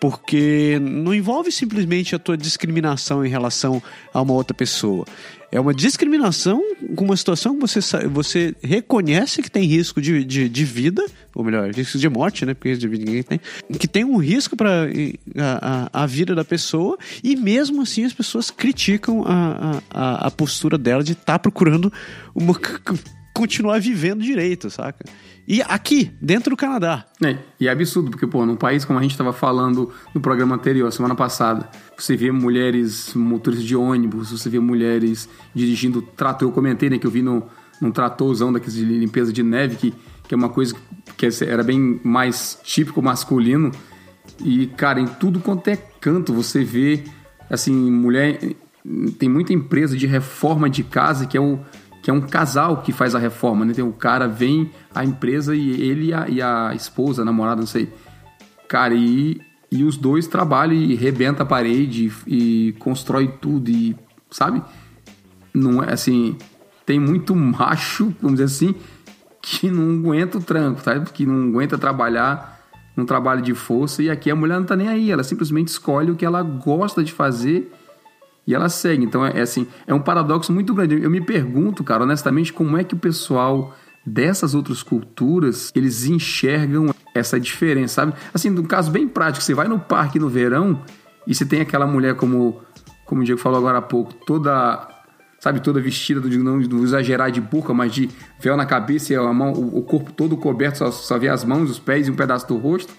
Porque 0.00 0.78
não 0.80 1.12
envolve 1.12 1.50
simplesmente 1.50 2.14
a 2.14 2.20
tua 2.20 2.36
discriminação 2.36 3.24
em 3.24 3.28
relação 3.28 3.82
a 4.14 4.22
uma 4.22 4.32
outra 4.32 4.54
pessoa. 4.54 5.04
É 5.50 5.58
uma 5.58 5.74
discriminação 5.74 6.62
com 6.94 7.06
uma 7.06 7.16
situação 7.16 7.54
que 7.54 7.60
você, 7.60 8.06
você 8.06 8.54
reconhece 8.62 9.42
que 9.42 9.50
tem 9.50 9.64
risco 9.64 10.00
de, 10.00 10.24
de, 10.24 10.48
de 10.48 10.64
vida, 10.64 11.04
ou 11.34 11.42
melhor, 11.42 11.72
risco 11.72 11.98
de 11.98 12.08
morte, 12.08 12.44
né? 12.44 12.54
Porque 12.54 12.76
de 12.76 12.86
vida 12.86 13.04
ninguém 13.04 13.22
tem. 13.22 13.40
Que 13.78 13.88
tem 13.88 14.04
um 14.04 14.18
risco 14.18 14.56
para 14.56 14.88
a, 15.36 15.90
a, 15.92 16.02
a, 16.04 16.06
vida 16.06 16.34
da 16.34 16.44
pessoa, 16.44 16.98
e 17.24 17.34
mesmo 17.34 17.82
assim 17.82 18.04
as 18.04 18.12
pessoas 18.12 18.50
criticam 18.50 19.24
a, 19.26 19.80
a, 19.90 20.26
a 20.26 20.30
postura 20.30 20.76
dela 20.76 21.02
de 21.02 21.12
estar 21.12 21.24
tá 21.24 21.38
procurando 21.38 21.92
uma 22.34 22.54
continuar 23.38 23.80
vivendo 23.80 24.20
direito, 24.20 24.68
saca? 24.68 25.04
E 25.46 25.62
aqui, 25.62 26.10
dentro 26.20 26.50
do 26.50 26.56
Canadá. 26.56 27.06
É, 27.22 27.38
e 27.60 27.68
é 27.68 27.70
absurdo, 27.70 28.10
porque, 28.10 28.26
pô, 28.26 28.44
num 28.44 28.56
país 28.56 28.84
como 28.84 28.98
a 28.98 29.02
gente 29.02 29.12
estava 29.12 29.32
falando 29.32 29.92
no 30.12 30.20
programa 30.20 30.56
anterior, 30.56 30.92
semana 30.92 31.14
passada, 31.14 31.70
você 31.96 32.16
vê 32.16 32.32
mulheres 32.32 33.14
motoristas 33.14 33.66
de 33.66 33.76
ônibus, 33.76 34.32
você 34.32 34.50
vê 34.50 34.58
mulheres 34.58 35.28
dirigindo 35.54 36.02
trator. 36.02 36.48
Eu 36.48 36.52
comentei, 36.52 36.90
né, 36.90 36.98
que 36.98 37.06
eu 37.06 37.10
vi 37.12 37.22
no, 37.22 37.44
num 37.80 37.92
tratorzão 37.92 38.52
daqueles 38.52 38.74
de 38.74 38.84
limpeza 38.84 39.32
de 39.32 39.44
neve, 39.44 39.76
que, 39.76 39.94
que 40.26 40.34
é 40.34 40.36
uma 40.36 40.48
coisa 40.48 40.74
que 41.16 41.28
era 41.44 41.62
bem 41.62 42.00
mais 42.02 42.58
típico 42.64 43.00
masculino. 43.00 43.70
E, 44.44 44.66
cara, 44.66 45.00
em 45.00 45.06
tudo 45.06 45.38
quanto 45.38 45.68
é 45.68 45.76
canto, 45.76 46.34
você 46.34 46.64
vê, 46.64 47.04
assim, 47.48 47.72
mulher. 47.72 48.40
Tem 49.18 49.28
muita 49.28 49.52
empresa 49.52 49.96
de 49.96 50.06
reforma 50.06 50.68
de 50.68 50.82
casa 50.82 51.26
que 51.26 51.36
é 51.36 51.40
o 51.40 51.60
que 52.02 52.10
é 52.10 52.14
um 52.14 52.20
casal 52.20 52.78
que 52.78 52.92
faz 52.92 53.14
a 53.14 53.18
reforma, 53.18 53.64
né? 53.64 53.72
Tem 53.74 53.84
o 53.84 53.92
cara 53.92 54.26
vem 54.26 54.70
a 54.94 55.04
empresa 55.04 55.54
e 55.54 55.80
ele 55.80 56.06
e 56.06 56.14
a, 56.14 56.28
e 56.28 56.42
a 56.42 56.72
esposa, 56.74 57.22
a 57.22 57.24
namorada, 57.24 57.60
não 57.60 57.66
sei. 57.66 57.92
Cara, 58.68 58.94
e, 58.94 59.40
e 59.70 59.84
os 59.84 59.96
dois 59.96 60.26
trabalham 60.26 60.74
e 60.74 60.94
rebenta 60.94 61.42
a 61.42 61.46
parede 61.46 62.12
e, 62.26 62.68
e 62.68 62.72
constrói 62.74 63.28
tudo 63.40 63.70
e, 63.70 63.96
sabe? 64.30 64.62
Não 65.52 65.82
é 65.82 65.92
assim, 65.92 66.36
tem 66.86 67.00
muito 67.00 67.34
macho, 67.34 68.14
vamos 68.20 68.38
dizer 68.38 68.44
assim, 68.44 68.74
que 69.42 69.70
não 69.70 69.98
aguenta 69.98 70.38
o 70.38 70.42
tranco, 70.42 70.80
sabe? 70.82 71.10
Que 71.10 71.26
não 71.26 71.48
aguenta 71.48 71.76
trabalhar 71.78 72.58
num 72.96 73.06
trabalho 73.06 73.42
de 73.42 73.54
força 73.54 74.02
e 74.02 74.10
aqui 74.10 74.30
a 74.30 74.36
mulher 74.36 74.58
não 74.58 74.66
tá 74.66 74.76
nem 74.76 74.88
aí, 74.88 75.10
ela 75.10 75.22
simplesmente 75.22 75.68
escolhe 75.68 76.10
o 76.10 76.16
que 76.16 76.24
ela 76.24 76.42
gosta 76.42 77.02
de 77.02 77.12
fazer 77.12 77.72
e 78.48 78.54
ela 78.54 78.70
segue. 78.70 79.04
Então 79.04 79.24
é, 79.26 79.38
é, 79.38 79.42
assim, 79.42 79.66
é 79.86 79.92
um 79.92 80.00
paradoxo 80.00 80.50
muito 80.54 80.72
grande. 80.72 81.02
Eu 81.02 81.10
me 81.10 81.20
pergunto, 81.20 81.84
cara, 81.84 82.04
honestamente, 82.04 82.50
como 82.50 82.78
é 82.78 82.82
que 82.82 82.94
o 82.94 82.98
pessoal 82.98 83.76
dessas 84.06 84.54
outras 84.54 84.82
culturas 84.82 85.70
eles 85.74 86.06
enxergam 86.06 86.94
essa 87.14 87.38
diferença, 87.38 87.96
sabe? 87.96 88.14
Assim, 88.32 88.48
um 88.48 88.64
caso 88.64 88.90
bem 88.90 89.06
prático, 89.06 89.44
você 89.44 89.52
vai 89.52 89.68
no 89.68 89.78
parque 89.78 90.18
no 90.18 90.30
verão 90.30 90.82
e 91.26 91.34
você 91.34 91.44
tem 91.44 91.60
aquela 91.60 91.86
mulher 91.86 92.14
como 92.14 92.62
como 93.04 93.20
o 93.20 93.24
Diego 93.24 93.40
falou 93.40 93.58
agora 93.58 93.78
há 93.78 93.82
pouco, 93.82 94.14
toda 94.14 94.88
sabe, 95.38 95.60
toda 95.60 95.78
vestida 95.78 96.18
do 96.18 96.28
não 96.42 96.58
do 96.60 96.82
exagerar 96.82 97.30
de 97.30 97.42
burca, 97.42 97.74
mas 97.74 97.92
de 97.92 98.08
véu 98.40 98.56
na 98.56 98.64
cabeça 98.64 99.12
e 99.12 99.16
a 99.16 99.32
mão, 99.32 99.52
o, 99.52 99.82
corpo 99.82 100.10
todo 100.10 100.36
coberto, 100.38 100.78
só, 100.78 100.90
só 100.90 101.18
vê 101.18 101.28
as 101.28 101.44
mãos, 101.44 101.70
os 101.70 101.78
pés 101.78 102.08
e 102.08 102.10
um 102.10 102.16
pedaço 102.16 102.48
do 102.48 102.56
rosto. 102.56 102.92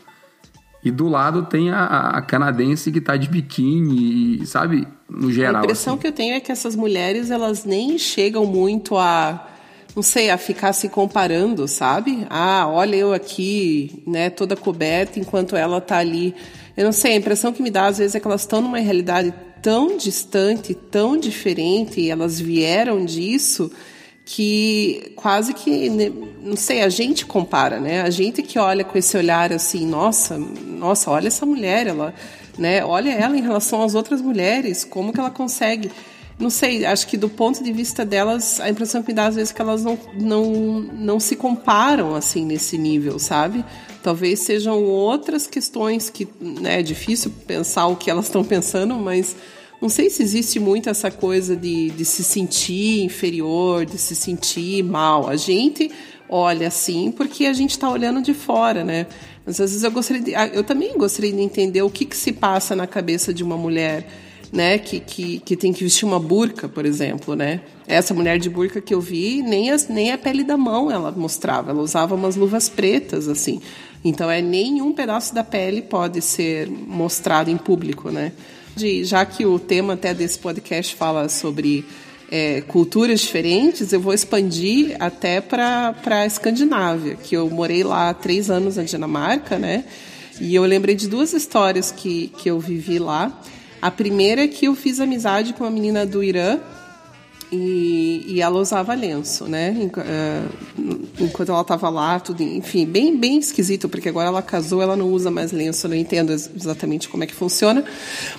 E 0.84 0.92
do 0.92 1.08
lado 1.08 1.46
tem 1.46 1.72
a, 1.72 2.12
a 2.12 2.22
canadense 2.22 2.92
que 2.92 3.02
tá 3.02 3.18
de 3.18 3.28
biquíni, 3.28 4.46
sabe? 4.46 4.88
No 5.10 5.32
geral. 5.32 5.62
A 5.62 5.66
impressão 5.66 5.94
assim. 5.94 6.02
que 6.02 6.08
eu 6.08 6.12
tenho 6.12 6.36
é 6.36 6.40
que 6.40 6.52
essas 6.52 6.76
mulheres, 6.76 7.32
elas 7.32 7.66
nem 7.66 7.98
chegam 7.98 8.46
muito 8.46 8.98
a 8.98 9.46
não 9.96 10.04
sei, 10.04 10.30
a 10.30 10.38
ficar 10.38 10.72
se 10.72 10.88
comparando, 10.88 11.68
sabe? 11.68 12.26
Ah, 12.30 12.68
olha 12.68 12.96
eu 12.96 13.12
aqui, 13.12 14.04
né, 14.06 14.30
toda 14.30 14.56
coberta, 14.56 15.20
enquanto 15.20 15.56
ela 15.56 15.82
tá 15.82 15.98
ali. 15.98 16.34
Eu 16.78 16.86
não 16.86 16.92
sei, 16.92 17.14
a 17.14 17.16
impressão 17.16 17.52
que 17.52 17.62
me 17.62 17.72
dá 17.72 17.88
às 17.88 17.98
vezes 17.98 18.16
é 18.16 18.20
que 18.20 18.28
elas 18.28 18.42
estão 18.42 18.62
numa 18.62 18.78
realidade 18.78 19.34
tão 19.62 19.98
distante, 19.98 20.74
tão 20.74 21.18
diferente, 21.18 22.00
e 22.00 22.10
elas 22.10 22.40
vieram 22.40 23.04
disso 23.04 23.72
que 24.32 25.12
quase 25.16 25.56
que, 25.56 25.90
né, 25.90 26.12
não 26.44 26.56
sei, 26.56 26.84
a 26.84 26.90
gente 26.90 27.26
compara, 27.26 27.80
né? 27.80 28.04
A 28.04 28.12
gente 28.12 28.44
que 28.44 28.60
olha 28.60 28.84
com 28.84 28.96
esse 28.96 29.18
olhar 29.18 29.52
assim, 29.52 29.88
nossa, 29.88 30.38
nossa, 30.38 31.10
olha 31.10 31.30
essa 31.30 31.48
mulher, 31.48 31.88
ela, 31.88 32.14
né? 32.56 32.86
Olha 32.86 33.10
ela 33.10 33.36
em 33.36 33.42
relação 33.42 33.82
às 33.82 33.96
outras 33.96 34.22
mulheres, 34.22 34.84
como 34.84 35.12
que 35.12 35.20
ela 35.20 35.32
consegue? 35.32 35.92
Não 36.38 36.52
sei, 36.52 36.86
acho 36.86 37.08
que 37.08 37.18
do 37.18 37.28
ponto 37.28 37.64
de 37.64 37.74
vista 37.74 38.06
delas, 38.06 38.62
a 38.62 38.70
impressão 38.70 39.02
que 39.02 39.08
me 39.08 39.16
dá 39.16 39.26
às 39.26 39.36
vezes 39.36 39.50
é 39.50 39.54
que 39.56 39.62
elas 39.64 39.84
não, 39.84 39.98
não, 40.14 40.52
não 40.94 41.20
se 41.20 41.36
comparam 41.36 42.14
assim 42.14 42.46
nesse 42.46 42.78
nível, 42.78 43.18
sabe? 43.18 43.66
Talvez 44.04 44.42
sejam 44.42 44.84
outras 44.84 45.48
questões 45.48 46.08
que 46.08 46.28
né, 46.40 46.82
é 46.82 46.84
difícil 46.84 47.34
pensar 47.48 47.88
o 47.88 47.96
que 47.96 48.12
elas 48.12 48.26
estão 48.26 48.44
pensando, 48.44 48.94
mas 48.94 49.36
não 49.82 49.88
sei 49.88 50.10
se 50.10 50.22
existe 50.22 50.60
muito 50.60 50.90
essa 50.90 51.10
coisa 51.10 51.56
de, 51.56 51.90
de 51.92 52.04
se 52.04 52.24
sentir 52.24 53.02
inferior, 53.04 53.86
de 53.86 53.98
se 53.98 54.16
sentir 54.16 54.84
mal. 54.84 55.30
A 55.30 55.38
gente 55.38 55.90
olha 56.28 56.68
assim 56.68 57.12
porque 57.12 57.46
a 57.46 57.54
gente 57.54 57.72
está 57.72 57.90
olhando 57.90 58.22
de 58.22 58.34
fora, 58.34 58.84
né? 58.84 59.08
Mas 59.46 59.60
às 59.60 59.72
vezes 59.72 59.84
eu 59.84 59.92
gostaria 59.92 60.22
de, 60.22 60.34
eu 60.56 60.64
também 60.64 60.98
gostaria 60.98 61.32
de 61.32 61.42
entender 61.42 61.82
o 61.82 61.90
que, 61.90 62.06
que 62.06 62.16
se 62.16 62.34
passa 62.34 62.76
na 62.76 62.86
cabeça 62.86 63.34
de 63.34 63.42
uma 63.42 63.56
mulher, 63.56 64.06
né? 64.52 64.78
Que, 64.78 65.00
que, 65.00 65.40
que 65.40 65.56
tem 65.56 65.72
que 65.72 65.84
vestir 65.84 66.06
uma 66.06 66.20
burca, 66.20 66.68
por 66.68 66.86
exemplo, 66.86 67.34
né? 67.34 67.62
Essa 67.88 68.14
mulher 68.14 68.38
de 68.38 68.50
burca 68.50 68.82
que 68.82 68.94
eu 68.94 69.00
vi, 69.00 69.42
nem, 69.42 69.72
as, 69.72 69.88
nem 69.88 70.12
a 70.12 70.18
pele 70.18 70.44
da 70.44 70.58
mão 70.58 70.92
ela 70.92 71.10
mostrava, 71.12 71.72
ela 71.72 71.82
usava 71.82 72.16
umas 72.16 72.36
luvas 72.36 72.68
pretas, 72.68 73.30
assim. 73.30 73.62
Então 74.04 74.30
é 74.30 74.42
nenhum 74.42 74.92
pedaço 74.94 75.34
da 75.34 75.44
pele 75.44 75.82
pode 75.82 76.22
ser 76.22 76.70
mostrado 76.70 77.50
em 77.50 77.58
público, 77.58 78.12
né? 78.12 78.34
De, 78.76 79.04
já 79.04 79.26
que 79.26 79.46
o 79.46 79.60
tema 79.60 79.94
até 79.94 80.14
desse 80.14 80.40
podcast 80.40 80.96
fala 80.96 81.30
sobre 81.30 81.86
é, 82.32 82.62
culturas 82.62 83.22
diferentes, 83.22 83.92
eu 83.92 84.00
vou 84.00 84.14
expandir 84.14 84.96
até 85.00 85.42
para 85.42 85.96
a 86.06 86.26
Escandinávia, 86.26 87.16
que 87.16 87.36
eu 87.36 87.50
morei 87.50 87.84
lá 87.84 88.10
há 88.10 88.14
três 88.14 88.50
anos 88.50 88.76
na 88.78 88.84
Dinamarca, 88.84 89.58
né? 89.58 89.86
E 90.40 90.56
eu 90.56 90.64
lembrei 90.64 90.96
de 90.96 91.08
duas 91.08 91.34
histórias 91.34 91.92
que, 91.92 92.32
que 92.38 92.50
eu 92.50 92.60
vivi 92.60 93.00
lá. 93.00 93.42
A 93.82 93.92
primeira 93.92 94.44
é 94.44 94.48
que 94.48 94.68
eu 94.68 94.76
fiz 94.76 95.00
amizade 95.00 95.54
com 95.54 95.64
uma 95.64 95.72
menina 95.72 96.06
do 96.06 96.24
Irã, 96.24 96.60
e, 97.52 98.26
e 98.28 98.42
ela 98.42 98.60
usava 98.60 98.94
lenço, 98.94 99.46
né? 99.46 99.76
Eh, 99.98 100.44
enquanto 101.20 101.50
ela 101.50 101.62
estava 101.62 101.90
lá, 101.90 102.20
tudo, 102.20 102.44
enfim, 102.44 102.86
bem, 102.86 103.18
bem 103.18 103.40
esquisito, 103.40 103.90
porque 103.90 104.08
agora 104.08 104.28
ela 104.28 104.42
casou, 104.42 104.82
ela 104.82 104.96
não 104.96 105.08
usa 105.08 105.32
mais 105.32 105.52
lenço, 105.52 105.88
eu 105.88 105.90
não 105.90 105.98
entendo 105.98 106.32
exatamente 106.32 107.10
como 107.10 107.24
é 107.24 107.28
que 107.28 107.34
funciona, 107.34 107.84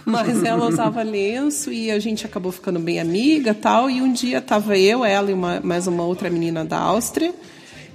mas 0.04 0.42
ela 0.44 0.68
usava 0.68 1.02
lenço 1.02 1.72
e 1.72 1.90
a 1.90 1.98
gente 1.98 2.24
acabou 2.24 2.52
ficando 2.52 2.78
bem 2.78 3.00
amiga 3.00 3.52
tal. 3.52 3.90
E 3.90 4.00
um 4.00 4.12
dia 4.12 4.38
estava 4.38 4.78
eu, 4.78 5.04
ela 5.04 5.30
e 5.30 5.34
uma, 5.34 5.60
mais 5.60 5.88
uma 5.88 6.04
outra 6.04 6.30
menina 6.30 6.64
da 6.64 6.78
Áustria. 6.78 7.34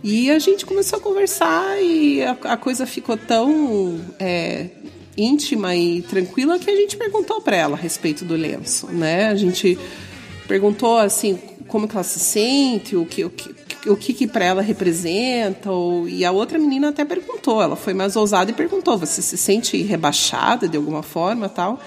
E 0.03 0.29
a 0.29 0.37
gente 0.37 0.65
começou 0.65 0.99
a 0.99 1.01
conversar 1.01 1.81
e 1.81 2.21
a, 2.21 2.31
a 2.43 2.57
coisa 2.57 2.85
ficou 2.85 3.17
tão 3.17 3.99
é, 4.19 4.67
íntima 5.17 5.75
e 5.75 6.01
tranquila 6.01 6.59
que 6.59 6.69
a 6.69 6.75
gente 6.75 6.97
perguntou 6.97 7.41
para 7.41 7.55
ela 7.55 7.75
a 7.75 7.79
respeito 7.79 8.25
do 8.25 8.35
lenço, 8.35 8.87
né? 8.87 9.29
A 9.29 9.35
gente 9.35 9.79
perguntou 10.47 10.97
assim 10.97 11.39
como 11.67 11.87
que 11.87 11.95
ela 11.95 12.03
se 12.03 12.19
sente, 12.19 12.95
o 12.95 13.05
que 13.05 13.25
o 13.25 13.29
que, 13.29 13.55
o 13.89 13.97
que, 13.97 14.13
que 14.13 14.27
para 14.27 14.45
ela 14.45 14.61
representa, 14.61 15.71
ou, 15.71 16.07
e 16.07 16.23
a 16.25 16.31
outra 16.31 16.57
menina 16.57 16.89
até 16.89 17.03
perguntou, 17.03 17.61
ela 17.61 17.75
foi 17.75 17.93
mais 17.93 18.15
ousada 18.15 18.51
e 18.51 18.53
perguntou: 18.53 18.97
você 18.97 19.21
se 19.21 19.37
sente 19.37 19.81
rebaixada 19.81 20.67
de 20.67 20.77
alguma 20.77 21.03
forma, 21.03 21.49
tal? 21.49 21.79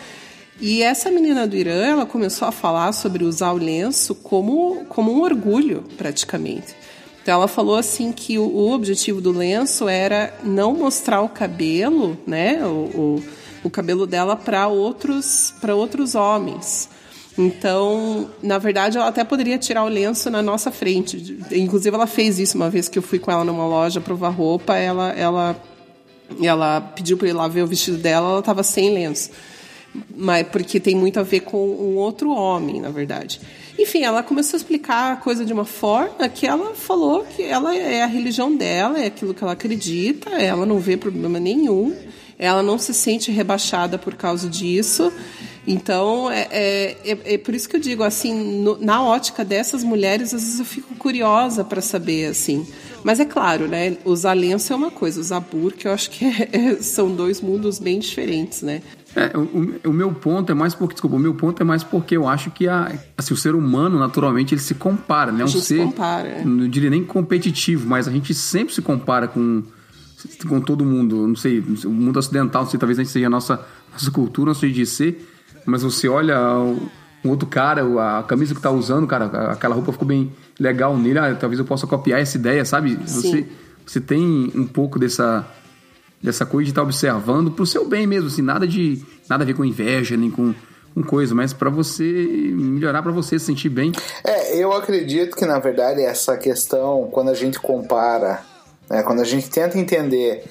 E 0.60 0.82
essa 0.82 1.10
menina 1.10 1.46
do 1.46 1.56
Irã, 1.56 1.86
ela 1.86 2.06
começou 2.06 2.48
a 2.48 2.52
falar 2.52 2.92
sobre 2.92 3.24
usar 3.24 3.52
o 3.52 3.56
lenço 3.56 4.14
como 4.14 4.84
como 4.88 5.12
um 5.12 5.22
orgulho, 5.22 5.84
praticamente. 5.96 6.74
Então 7.22 7.34
ela 7.34 7.48
falou 7.48 7.76
assim 7.76 8.10
que 8.10 8.38
o, 8.38 8.44
o 8.44 8.72
objetivo 8.72 9.20
do 9.20 9.30
lenço 9.30 9.88
era 9.88 10.34
não 10.42 10.74
mostrar 10.74 11.20
o 11.20 11.28
cabelo, 11.28 12.18
né, 12.26 12.64
o, 12.64 12.68
o, 12.68 13.24
o 13.64 13.70
cabelo 13.70 14.06
dela 14.06 14.34
para 14.34 14.66
outros 14.66 15.54
para 15.60 15.74
outros 15.74 16.14
homens 16.14 16.88
então, 17.38 18.29
na 18.42 18.59
verdade, 18.59 18.98
ela 18.98 19.07
até 19.07 19.22
poderia 19.22 19.57
tirar 19.57 19.85
o 19.85 19.88
lenço 19.88 20.29
na 20.29 20.42
nossa 20.42 20.72
frente. 20.72 21.38
Inclusive, 21.53 21.94
ela 21.94 22.09
fez 22.09 22.40
isso 22.40 22.57
uma 22.57 22.68
vez 22.68 22.88
que 22.88 22.98
eu 22.98 23.03
fui 23.03 23.20
com 23.20 23.31
ela 23.31 23.44
numa 23.44 23.64
loja 23.64 24.01
provar 24.01 24.31
roupa. 24.31 24.77
Ela, 24.77 25.12
ela, 25.12 25.57
ela 26.42 26.81
pediu 26.81 27.16
para 27.16 27.29
ir 27.29 27.33
lá 27.33 27.46
ver 27.46 27.62
o 27.62 27.66
vestido 27.68 27.96
dela. 27.96 28.31
Ela 28.31 28.38
estava 28.40 28.64
sem 28.64 28.92
lenço, 28.92 29.31
mas 30.16 30.48
porque 30.48 30.81
tem 30.81 30.96
muito 30.96 31.20
a 31.20 31.22
ver 31.22 31.40
com 31.40 31.64
um 31.64 31.96
outro 31.96 32.31
homem, 32.31 32.81
na 32.81 32.90
verdade. 32.90 33.40
Enfim, 33.79 34.03
ela 34.03 34.20
começou 34.24 34.57
a 34.57 34.59
explicar 34.59 35.12
a 35.12 35.16
coisa 35.16 35.44
de 35.44 35.53
uma 35.53 35.64
forma 35.64 36.29
que 36.29 36.44
ela 36.44 36.74
falou 36.74 37.24
que 37.24 37.44
ela 37.44 37.77
é 37.77 38.03
a 38.03 38.07
religião 38.07 38.53
dela, 38.57 38.98
é 38.98 39.07
aquilo 39.07 39.33
que 39.33 39.44
ela 39.44 39.53
acredita. 39.53 40.31
Ela 40.31 40.66
não 40.66 40.81
vê 40.81 40.96
problema 40.96 41.38
nenhum. 41.38 41.94
Ela 42.37 42.64
não 42.64 42.79
se 42.79 42.92
sente 42.92 43.31
rebaixada 43.31 43.96
por 43.96 44.16
causa 44.16 44.48
disso. 44.48 45.12
Então, 45.68 46.31
é, 46.31 46.48
é, 46.50 46.96
é, 47.04 47.35
é, 47.35 47.38
por 47.38 47.54
isso 47.54 47.68
que 47.68 47.76
eu 47.76 47.81
digo, 47.81 48.02
assim, 48.02 48.62
no, 48.62 48.78
na 48.81 49.02
ótica 49.02 49.44
dessas 49.44 49.85
mulheres, 49.85 50.33
às 50.33 50.42
vezes 50.42 50.59
eu 50.59 50.64
fico 50.64 50.94
curiosa 50.94 51.62
para 51.62 51.83
saber, 51.83 52.24
assim. 52.24 52.66
Mas 53.04 53.20
é 53.20 53.26
claro, 53.26 53.68
né? 53.68 53.98
Usar 54.02 54.33
lenço 54.33 54.72
é 54.72 54.76
uma 54.76 54.90
coisa, 54.90 55.20
usar 55.20 55.40
burca 55.40 55.88
eu 55.88 55.92
acho 55.92 56.11
que 56.11 56.24
é, 56.24 56.48
é, 56.57 56.74
são 56.76 57.14
dois 57.14 57.42
mundos 57.42 57.78
bem 57.78 57.98
diferentes, 57.98 58.62
né? 58.62 58.81
É, 59.14 59.37
o, 59.37 59.90
o, 59.90 59.92
meu 59.92 60.11
ponto 60.12 60.50
é 60.50 60.54
mais 60.54 60.74
porque, 60.74 60.94
desculpa, 60.94 61.16
o 61.16 61.18
meu 61.18 61.35
ponto 61.35 61.62
é 61.62 61.64
mais 61.64 61.85
porque 61.85 62.16
eu 62.16 62.26
acho 62.26 62.50
que 62.50 62.66
a, 62.66 62.90
assim, 63.16 63.35
o 63.35 63.37
ser 63.37 63.54
humano, 63.54 63.98
naturalmente, 63.98 64.54
ele 64.54 64.62
se 64.62 64.74
compara, 64.74 65.31
né? 65.31 65.44
A 65.44 65.46
gente 65.46 65.59
um 65.59 65.61
ser, 65.61 65.81
se 65.81 65.85
compara. 65.85 66.42
não 66.46 66.66
diria 66.66 66.88
nem 66.88 67.04
competitivo, 67.04 67.87
mas 67.87 68.09
a 68.09 68.11
gente 68.11 68.33
sempre 68.33 68.72
se 68.74 68.81
compara 68.81 69.28
com, 69.28 69.62
com 70.48 70.62
todo 70.62 70.83
mundo. 70.83 71.26
Não 71.26 71.37
sei, 71.37 71.61
o 71.61 71.90
mundo 71.90 72.18
ocidental, 72.18 72.62
não 72.62 72.70
sei, 72.70 72.81
talvez 72.81 72.98
a 72.98 73.02
gente 73.02 73.12
seja 73.12 73.26
a 73.26 73.31
nossa, 73.31 73.62
nossa 73.92 74.11
cultura, 74.11 74.48
nosso 74.48 74.61
jeito 74.62 74.74
de 74.74 74.87
ser 74.87 75.38
mas 75.68 75.83
você 75.83 76.09
olha 76.09 76.38
um 77.24 77.31
outro 77.31 77.46
cara, 77.46 77.83
a 78.18 78.22
camisa 78.22 78.54
que 78.54 78.61
tá 78.61 78.70
usando, 78.70 79.07
cara, 79.07 79.52
aquela 79.52 79.74
roupa 79.74 79.92
ficou 79.92 80.07
bem 80.07 80.33
legal 80.59 80.96
nele, 80.96 81.18
ah, 81.18 81.35
talvez 81.35 81.59
eu 81.59 81.64
possa 81.64 81.87
copiar 81.87 82.20
essa 82.20 82.37
ideia, 82.37 82.64
sabe? 82.64 82.94
Você, 82.94 83.46
você 83.85 84.00
tem 84.00 84.52
um 84.54 84.66
pouco 84.66 84.98
dessa, 84.98 85.46
dessa 86.22 86.46
coisa 86.46 86.64
de 86.64 86.70
estar 86.70 86.83
tá 86.83 86.87
observando 86.87 87.50
pro 87.50 87.66
seu 87.66 87.87
bem 87.87 88.07
mesmo, 88.07 88.28
assim, 88.28 88.42
nada 88.42 88.66
de 88.66 89.02
nada 89.28 89.44
a 89.44 89.46
ver 89.46 89.54
com 89.54 89.64
inveja, 89.64 90.16
nem 90.16 90.31
com, 90.31 90.54
com 90.94 91.02
coisa, 91.02 91.35
mas 91.35 91.52
para 91.52 91.70
você 91.70 92.04
melhorar, 92.54 93.02
para 93.02 93.12
você 93.12 93.38
se 93.38 93.46
sentir 93.46 93.68
bem. 93.68 93.92
É, 94.24 94.57
eu 94.57 94.72
acredito 94.72 95.37
que 95.37 95.44
na 95.44 95.59
verdade 95.59 96.02
essa 96.02 96.37
questão, 96.37 97.09
quando 97.11 97.31
a 97.31 97.35
gente 97.35 97.59
compara, 97.59 98.42
né, 98.88 99.02
quando 99.02 99.20
a 99.20 99.24
gente 99.24 99.50
tenta 99.50 99.78
entender 99.78 100.44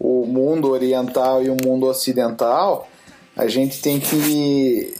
o 0.00 0.24
mundo 0.26 0.70
oriental 0.70 1.42
e 1.42 1.50
o 1.50 1.56
mundo 1.62 1.86
ocidental, 1.86 2.88
a 3.36 3.46
gente 3.46 3.80
tem 3.80 4.00
que 4.00 4.94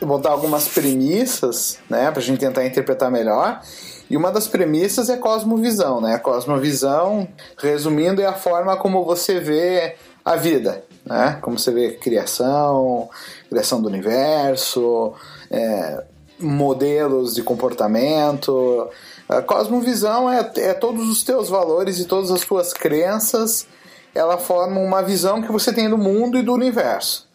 botar 0.00 0.30
algumas 0.30 0.68
premissas, 0.68 1.78
né, 1.88 2.12
a 2.14 2.20
gente 2.20 2.38
tentar 2.38 2.64
interpretar 2.64 3.10
melhor. 3.10 3.60
E 4.08 4.16
uma 4.16 4.30
das 4.30 4.46
premissas 4.46 5.10
é 5.10 5.16
cosmovisão, 5.16 6.00
né? 6.00 6.14
A 6.14 6.18
cosmovisão, 6.20 7.26
resumindo, 7.58 8.22
é 8.22 8.26
a 8.26 8.34
forma 8.34 8.76
como 8.76 9.04
você 9.04 9.40
vê 9.40 9.96
a 10.24 10.36
vida, 10.36 10.84
né? 11.04 11.38
Como 11.42 11.58
você 11.58 11.72
vê 11.72 11.90
criação, 11.92 13.10
criação 13.50 13.82
do 13.82 13.88
universo, 13.88 15.12
é, 15.50 16.04
modelos 16.38 17.34
de 17.34 17.42
comportamento. 17.42 18.88
A 19.28 19.42
cosmovisão 19.42 20.30
é, 20.30 20.52
é 20.56 20.72
todos 20.72 21.08
os 21.08 21.24
teus 21.24 21.48
valores 21.48 21.98
e 21.98 22.04
todas 22.04 22.30
as 22.30 22.42
tuas 22.42 22.72
crenças, 22.72 23.66
ela 24.14 24.38
forma 24.38 24.80
uma 24.80 25.02
visão 25.02 25.42
que 25.42 25.50
você 25.50 25.72
tem 25.72 25.90
do 25.90 25.98
mundo 25.98 26.38
e 26.38 26.42
do 26.42 26.52
universo. 26.54 27.25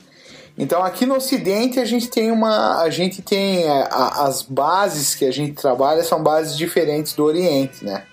Então 0.61 0.83
aqui 0.83 1.07
no 1.07 1.15
Ocidente 1.15 1.79
a 1.79 1.85
gente 1.85 2.07
tem 2.07 2.29
uma, 2.29 2.83
a 2.83 2.89
gente 2.91 3.19
tem 3.23 3.63
é, 3.63 3.87
a, 3.89 4.27
as 4.27 4.43
bases 4.43 5.15
que 5.15 5.25
a 5.25 5.33
gente 5.33 5.53
trabalha 5.53 6.03
são 6.03 6.21
bases 6.21 6.55
diferentes 6.55 7.13
do 7.13 7.23
Oriente, 7.23 7.83
né? 7.83 8.03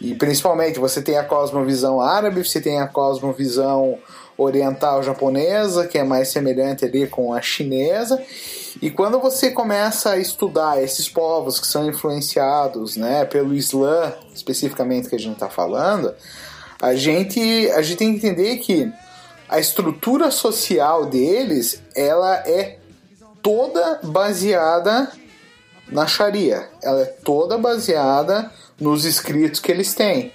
E 0.00 0.14
principalmente 0.14 0.78
você 0.78 1.02
tem 1.02 1.18
a 1.18 1.24
cosmovisão 1.24 2.00
árabe, 2.00 2.44
você 2.44 2.60
tem 2.60 2.78
a 2.78 2.86
cosmovisão 2.86 3.98
oriental 4.38 5.02
japonesa, 5.02 5.88
que 5.88 5.98
é 5.98 6.04
mais 6.04 6.28
semelhante 6.28 6.84
ali 6.84 7.08
com 7.08 7.34
a 7.34 7.42
chinesa. 7.42 8.22
E 8.80 8.88
quando 8.88 9.18
você 9.18 9.50
começa 9.50 10.10
a 10.10 10.16
estudar 10.16 10.80
esses 10.80 11.08
povos 11.08 11.58
que 11.58 11.66
são 11.66 11.88
influenciados, 11.88 12.96
né, 12.96 13.24
pelo 13.24 13.52
Islã, 13.52 14.12
especificamente 14.32 15.08
que 15.08 15.16
a 15.16 15.20
gente 15.20 15.34
está 15.34 15.48
falando, 15.48 16.14
a 16.80 16.94
gente 16.94 17.68
a 17.72 17.82
gente 17.82 17.96
tem 17.96 18.12
que 18.12 18.24
entender 18.24 18.58
que 18.58 18.92
a 19.52 19.60
estrutura 19.60 20.30
social 20.30 21.04
deles 21.04 21.82
ela 21.94 22.36
é 22.36 22.78
toda 23.42 24.00
baseada 24.02 25.12
na 25.88 26.06
Sharia. 26.06 26.70
Ela 26.82 27.02
é 27.02 27.04
toda 27.04 27.58
baseada 27.58 28.50
nos 28.80 29.04
escritos 29.04 29.60
que 29.60 29.70
eles 29.70 29.92
têm. 29.92 30.32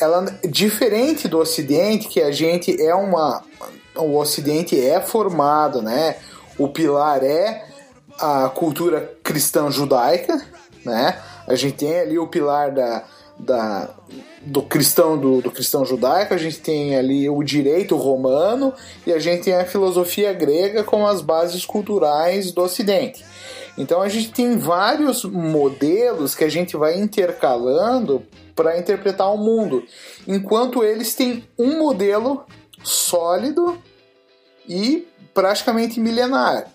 Ela 0.00 0.24
diferente 0.48 1.26
do 1.26 1.40
Ocidente, 1.40 2.06
que 2.06 2.22
a 2.22 2.30
gente 2.30 2.80
é 2.80 2.94
uma 2.94 3.42
o 3.96 4.16
Ocidente 4.16 4.80
é 4.80 5.00
formado, 5.00 5.82
né? 5.82 6.14
O 6.56 6.68
pilar 6.68 7.24
é 7.24 7.66
a 8.20 8.48
cultura 8.50 9.18
cristã 9.20 9.68
judaica, 9.68 10.40
né? 10.84 11.20
A 11.44 11.56
gente 11.56 11.78
tem 11.78 11.98
ali 11.98 12.16
o 12.16 12.28
pilar 12.28 12.70
da, 12.70 13.02
da 13.38 13.94
do 14.40 14.62
cristão 14.62 15.18
do, 15.18 15.42
do 15.42 15.50
cristão 15.50 15.84
judaico, 15.84 16.32
a 16.32 16.38
gente 16.38 16.60
tem 16.60 16.96
ali 16.96 17.28
o 17.28 17.42
direito 17.42 17.96
romano 17.96 18.72
e 19.06 19.12
a 19.12 19.18
gente 19.18 19.44
tem 19.44 19.54
a 19.54 19.66
filosofia 19.66 20.32
grega 20.32 20.82
como 20.82 21.06
as 21.06 21.20
bases 21.20 21.66
culturais 21.66 22.50
do 22.52 22.62
Ocidente. 22.62 23.24
Então 23.76 24.00
a 24.00 24.08
gente 24.08 24.30
tem 24.30 24.56
vários 24.56 25.24
modelos 25.24 26.34
que 26.34 26.44
a 26.44 26.48
gente 26.48 26.76
vai 26.76 26.98
intercalando 26.98 28.24
para 28.54 28.78
interpretar 28.78 29.32
o 29.32 29.38
mundo, 29.38 29.84
enquanto 30.26 30.82
eles 30.82 31.14
têm 31.14 31.44
um 31.56 31.78
modelo 31.78 32.44
sólido 32.82 33.78
e 34.68 35.06
praticamente 35.32 36.00
milenar. 36.00 36.66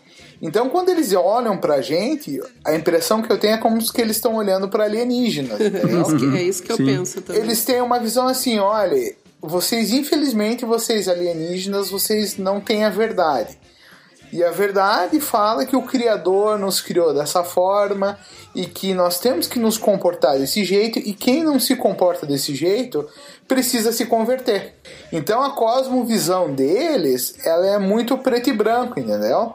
Então, 0.43 0.67
quando 0.69 0.89
eles 0.89 1.13
olham 1.13 1.57
pra 1.57 1.81
gente, 1.81 2.41
a 2.65 2.75
impressão 2.75 3.21
que 3.21 3.31
eu 3.31 3.39
tenho 3.39 3.53
é 3.53 3.57
como 3.57 3.81
se 3.81 3.89
eles 4.01 4.17
estão 4.17 4.35
olhando 4.35 4.67
para 4.67 4.83
alienígenas. 4.83 5.57
É, 5.63 6.37
é 6.37 6.43
isso 6.43 6.61
que 6.61 6.71
eu 6.71 6.75
Sim. 6.75 6.85
penso 6.85 7.21
também. 7.21 7.41
Eles 7.41 7.63
têm 7.63 7.81
uma 7.81 7.97
visão 7.97 8.27
assim: 8.27 8.59
olha, 8.59 9.15
vocês, 9.41 9.91
infelizmente, 9.91 10.65
vocês 10.65 11.07
alienígenas, 11.07 11.89
vocês 11.89 12.37
não 12.37 12.59
têm 12.59 12.83
a 12.83 12.89
verdade. 12.89 13.57
E 14.33 14.43
a 14.43 14.51
verdade 14.51 15.19
fala 15.19 15.65
que 15.65 15.75
o 15.75 15.83
Criador 15.83 16.57
nos 16.57 16.81
criou 16.81 17.13
dessa 17.13 17.43
forma 17.43 18.17
e 18.55 18.65
que 18.65 18.93
nós 18.93 19.19
temos 19.19 19.47
que 19.47 19.59
nos 19.59 19.77
comportar 19.77 20.39
desse 20.39 20.65
jeito, 20.65 20.99
e 20.99 21.13
quem 21.13 21.43
não 21.43 21.59
se 21.59 21.75
comporta 21.75 22.25
desse 22.25 22.55
jeito 22.55 23.07
precisa 23.47 23.91
se 23.91 24.05
converter. 24.05 24.75
Então 25.11 25.43
a 25.43 25.51
cosmovisão 25.51 26.53
deles 26.53 27.35
ela 27.45 27.65
é 27.67 27.77
muito 27.77 28.17
preto 28.17 28.49
e 28.49 28.53
branco, 28.53 28.99
entendeu? 28.99 29.53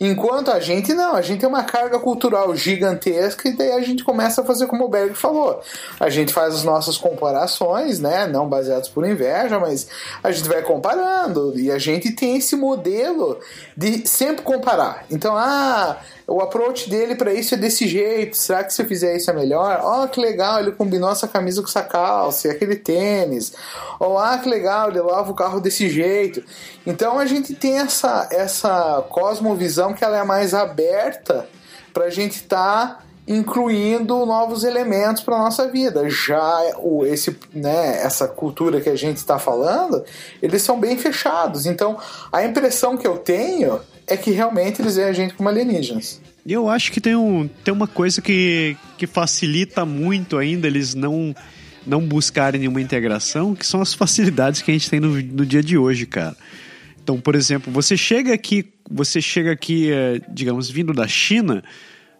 Enquanto 0.00 0.50
a 0.50 0.60
gente 0.60 0.92
não, 0.92 1.14
a 1.14 1.22
gente 1.22 1.40
tem 1.40 1.48
uma 1.48 1.62
carga 1.62 1.98
cultural 1.98 2.54
gigantesca 2.56 3.48
e 3.48 3.56
daí 3.56 3.72
a 3.72 3.80
gente 3.80 4.02
começa 4.02 4.42
a 4.42 4.44
fazer 4.44 4.66
como 4.66 4.84
o 4.84 4.88
Berg 4.88 5.14
falou. 5.14 5.60
A 6.00 6.10
gente 6.10 6.32
faz 6.32 6.54
as 6.54 6.64
nossas 6.64 6.96
comparações, 6.96 8.00
né? 8.00 8.26
Não 8.26 8.48
baseadas 8.48 8.88
por 8.88 9.06
inveja, 9.06 9.58
mas 9.58 9.86
a 10.22 10.30
gente 10.32 10.48
vai 10.48 10.62
comparando 10.62 11.58
e 11.58 11.70
a 11.70 11.78
gente 11.78 12.10
tem 12.10 12.36
esse 12.36 12.56
modelo 12.56 13.38
de 13.76 14.06
sempre 14.08 14.42
comparar. 14.42 15.04
Então, 15.10 15.36
ah, 15.36 15.96
o 16.26 16.40
approach 16.40 16.88
dele 16.88 17.14
para 17.14 17.34
isso 17.34 17.54
é 17.54 17.58
desse 17.58 17.86
jeito. 17.86 18.36
Será 18.36 18.64
que 18.64 18.72
se 18.72 18.80
eu 18.80 18.86
fizer 18.86 19.16
isso 19.16 19.30
é 19.30 19.34
melhor? 19.34 19.80
Ó, 19.82 20.04
oh, 20.04 20.08
que 20.08 20.20
legal, 20.20 20.60
ele 20.60 20.72
combinou 20.72 21.10
essa 21.10 21.28
camisa 21.28 21.60
com 21.60 21.68
essa 21.68 21.82
calça 21.82 22.48
e 22.48 22.50
aquele 22.50 22.76
tênis. 22.76 23.52
Ou, 24.00 24.18
ah, 24.18 24.38
que 24.38 24.48
legal, 24.48 24.88
ele 24.88 25.00
lava 25.00 25.30
o 25.30 25.34
carro 25.34 25.60
desse 25.60 25.88
jeito. 25.90 26.42
Então 26.86 27.18
a 27.18 27.26
gente 27.26 27.54
tem 27.54 27.78
essa, 27.78 28.28
essa 28.30 29.04
cosmovisão 29.10 29.92
que 29.92 30.02
ela 30.02 30.18
é 30.18 30.24
mais 30.24 30.54
aberta 30.54 31.46
para 31.92 32.06
a 32.06 32.10
gente 32.10 32.36
estar. 32.36 32.98
Tá 32.98 33.04
incluindo 33.26 34.26
novos 34.26 34.64
elementos 34.64 35.22
para 35.22 35.38
nossa 35.38 35.68
vida. 35.68 36.08
Já 36.10 36.60
o, 36.78 37.06
esse, 37.06 37.36
né, 37.52 38.02
essa 38.02 38.28
cultura 38.28 38.80
que 38.80 38.90
a 38.90 38.96
gente 38.96 39.16
está 39.16 39.38
falando, 39.38 40.04
eles 40.42 40.62
são 40.62 40.78
bem 40.78 40.98
fechados. 40.98 41.66
Então, 41.66 41.98
a 42.30 42.44
impressão 42.44 42.96
que 42.96 43.06
eu 43.06 43.16
tenho 43.16 43.80
é 44.06 44.16
que 44.16 44.30
realmente 44.30 44.80
eles 44.80 44.96
veem 44.96 45.08
a 45.08 45.12
gente 45.12 45.34
como 45.34 45.48
alienígenas. 45.48 46.20
E 46.46 46.52
eu 46.52 46.68
acho 46.68 46.92
que 46.92 47.00
tem, 47.00 47.16
um, 47.16 47.48
tem 47.64 47.72
uma 47.72 47.86
coisa 47.86 48.20
que, 48.20 48.76
que 48.98 49.06
facilita 49.06 49.84
muito 49.84 50.36
ainda 50.36 50.66
eles 50.66 50.94
não, 50.94 51.34
não 51.86 52.00
buscarem 52.00 52.60
nenhuma 52.60 52.80
integração, 52.80 53.54
que 53.54 53.66
são 53.66 53.80
as 53.80 53.94
facilidades 53.94 54.60
que 54.60 54.70
a 54.70 54.74
gente 54.74 54.90
tem 54.90 55.00
no, 55.00 55.08
no 55.08 55.46
dia 55.46 55.62
de 55.62 55.78
hoje, 55.78 56.04
cara. 56.06 56.36
Então, 57.02 57.20
por 57.20 57.34
exemplo, 57.34 57.72
você 57.72 57.96
chega 57.96 58.32
aqui, 58.32 58.72
você 58.90 59.20
chega 59.20 59.52
aqui, 59.52 59.90
eh, 59.90 60.20
digamos, 60.28 60.70
vindo 60.70 60.92
da 60.92 61.06
China, 61.06 61.62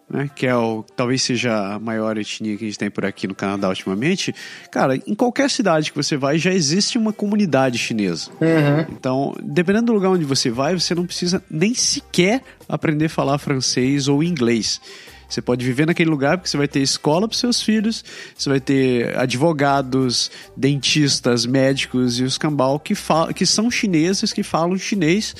né, 0.09 0.29
que 0.35 0.45
é 0.45 0.55
o, 0.55 0.85
talvez 0.95 1.21
seja 1.21 1.75
a 1.75 1.79
maior 1.79 2.17
etnia 2.17 2.55
que 2.57 2.63
a 2.63 2.67
gente 2.67 2.77
tem 2.77 2.91
por 2.91 3.05
aqui 3.05 3.27
no 3.27 3.33
Canadá 3.33 3.67
ultimamente, 3.69 4.33
cara, 4.71 4.95
em 4.95 5.15
qualquer 5.15 5.49
cidade 5.49 5.91
que 5.91 5.97
você 5.97 6.15
vai 6.15 6.37
já 6.37 6.53
existe 6.53 6.97
uma 6.97 7.11
comunidade 7.11 7.77
chinesa. 7.77 8.29
Uhum. 8.39 8.95
Então, 8.95 9.35
dependendo 9.41 9.87
do 9.87 9.93
lugar 9.93 10.09
onde 10.09 10.23
você 10.23 10.49
vai, 10.49 10.77
você 10.77 10.93
não 10.93 11.05
precisa 11.05 11.43
nem 11.49 11.73
sequer 11.73 12.41
aprender 12.69 13.05
a 13.05 13.09
falar 13.09 13.37
francês 13.37 14.07
ou 14.07 14.23
inglês. 14.23 14.79
Você 15.27 15.41
pode 15.41 15.65
viver 15.65 15.87
naquele 15.87 16.09
lugar 16.09 16.37
porque 16.37 16.49
você 16.49 16.57
vai 16.57 16.67
ter 16.67 16.81
escola 16.81 17.27
para 17.27 17.35
seus 17.35 17.61
filhos, 17.61 18.05
você 18.37 18.47
vai 18.47 18.59
ter 18.59 19.17
advogados, 19.17 20.29
dentistas, 20.55 21.47
médicos 21.47 22.19
e 22.19 22.23
os 22.23 22.37
cambal 22.37 22.79
que, 22.79 22.93
que 23.35 23.45
são 23.45 23.71
chineses, 23.71 24.31
que 24.31 24.43
falam 24.43 24.77
chinês 24.77 25.35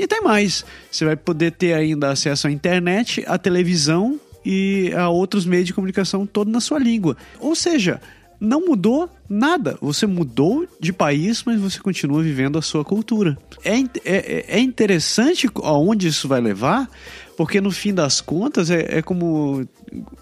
e 0.00 0.06
tem 0.06 0.22
mais. 0.22 0.64
Você 0.90 1.04
vai 1.04 1.14
poder 1.14 1.52
ter 1.52 1.74
ainda 1.74 2.10
acesso 2.10 2.46
à 2.46 2.50
internet, 2.50 3.22
à 3.26 3.36
televisão 3.36 4.18
e 4.44 4.90
a 4.96 5.10
outros 5.10 5.44
meios 5.44 5.66
de 5.66 5.74
comunicação 5.74 6.26
todo 6.26 6.50
na 6.50 6.58
sua 6.58 6.78
língua. 6.78 7.18
Ou 7.38 7.54
seja, 7.54 8.00
não 8.40 8.64
mudou 8.64 9.10
nada. 9.28 9.76
Você 9.82 10.06
mudou 10.06 10.66
de 10.80 10.90
país, 10.90 11.44
mas 11.44 11.60
você 11.60 11.78
continua 11.78 12.22
vivendo 12.22 12.58
a 12.58 12.62
sua 12.62 12.82
cultura. 12.82 13.36
É, 13.62 13.74
é, 14.02 14.44
é 14.56 14.58
interessante 14.58 15.46
aonde 15.62 16.08
isso 16.08 16.26
vai 16.26 16.40
levar, 16.40 16.88
porque 17.36 17.60
no 17.60 17.70
fim 17.70 17.92
das 17.92 18.22
contas 18.22 18.70
é, 18.70 18.98
é, 18.98 19.02
como. 19.02 19.68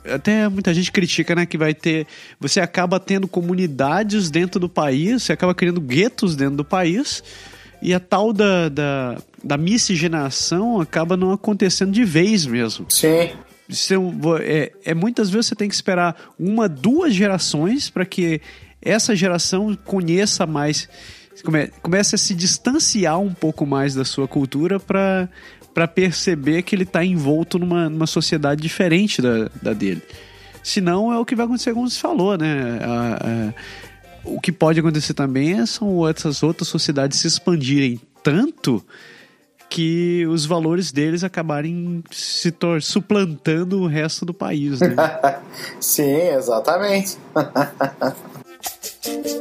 Até 0.05 0.49
muita 0.49 0.75
gente 0.75 0.91
critica, 0.91 1.37
né? 1.37 1.47
Que 1.47 1.57
vai 1.57 1.73
ter. 1.73 2.05
Você 2.41 2.59
acaba 2.59 2.99
tendo 2.99 3.29
comunidades 3.29 4.29
dentro 4.29 4.59
do 4.59 4.69
país, 4.69 5.23
você 5.23 5.33
acaba 5.33 5.55
criando 5.55 5.81
guetos 5.81 6.35
dentro 6.35 6.57
do 6.57 6.65
país 6.65 7.23
e 7.81 7.95
a 7.95 8.01
tal 8.01 8.33
da, 8.33 8.69
da, 8.69 9.19
da 9.43 9.57
miscigenação 9.57 10.81
acaba 10.81 11.17
não 11.17 11.33
acontecendo 11.33 11.93
de 11.93 12.05
vez 12.05 12.47
mesmo. 12.47 12.87
Sim. 12.89 13.31
É, 14.41 14.73
é, 14.85 14.95
muitas 14.95 15.29
vezes 15.29 15.47
você 15.47 15.55
tem 15.55 15.69
que 15.69 15.75
esperar 15.75 16.17
uma, 16.39 16.69
duas 16.69 17.15
gerações 17.15 17.91
para 17.91 18.07
que 18.07 18.41
essa 18.81 19.15
geração 19.15 19.77
conheça 19.85 20.47
mais, 20.47 20.89
come, 21.45 21.69
comece 21.83 22.15
a 22.15 22.19
se 22.19 22.35
distanciar 22.35 23.21
um 23.21 23.33
pouco 23.33 23.67
mais 23.67 23.95
da 23.95 24.05
sua 24.05 24.27
cultura 24.27 24.81
para 24.81 25.29
para 25.79 25.87
perceber 25.87 26.63
que 26.63 26.75
ele 26.75 26.83
está 26.83 27.05
envolto 27.05 27.57
numa, 27.57 27.89
numa 27.89 28.07
sociedade 28.09 28.61
diferente 28.61 29.23
da, 29.23 29.49
da 29.63 29.73
dele. 29.73 30.03
Senão 30.61 31.13
é 31.13 31.19
o 31.19 31.25
que 31.25 31.37
vai 31.37 31.47
acontecer, 31.47 31.73
como 31.73 31.89
você 31.89 32.01
falou, 32.01 32.37
né? 32.37 32.81
A, 32.83 33.19
a, 33.21 33.55
o 34.35 34.41
que 34.41 34.53
pode 34.53 34.81
acontecer 34.81 35.15
também 35.15 35.61
é 35.61 35.67
são 35.67 36.09
essas 36.09 36.43
outras 36.43 36.69
sociedades 36.69 37.19
se 37.19 37.27
expandirem 37.27 38.01
tanto 38.23 38.85
que 39.69 40.27
os 40.27 40.47
valores 40.47 40.91
deles 40.91 41.23
acabarem 41.23 42.03
se 42.11 42.55
suplantando 42.81 43.83
o 43.83 43.87
resto 43.87 44.25
do 44.25 44.33
país, 44.33 44.81
né? 44.81 44.97
Sim, 45.79 46.29
exatamente. 46.29 47.19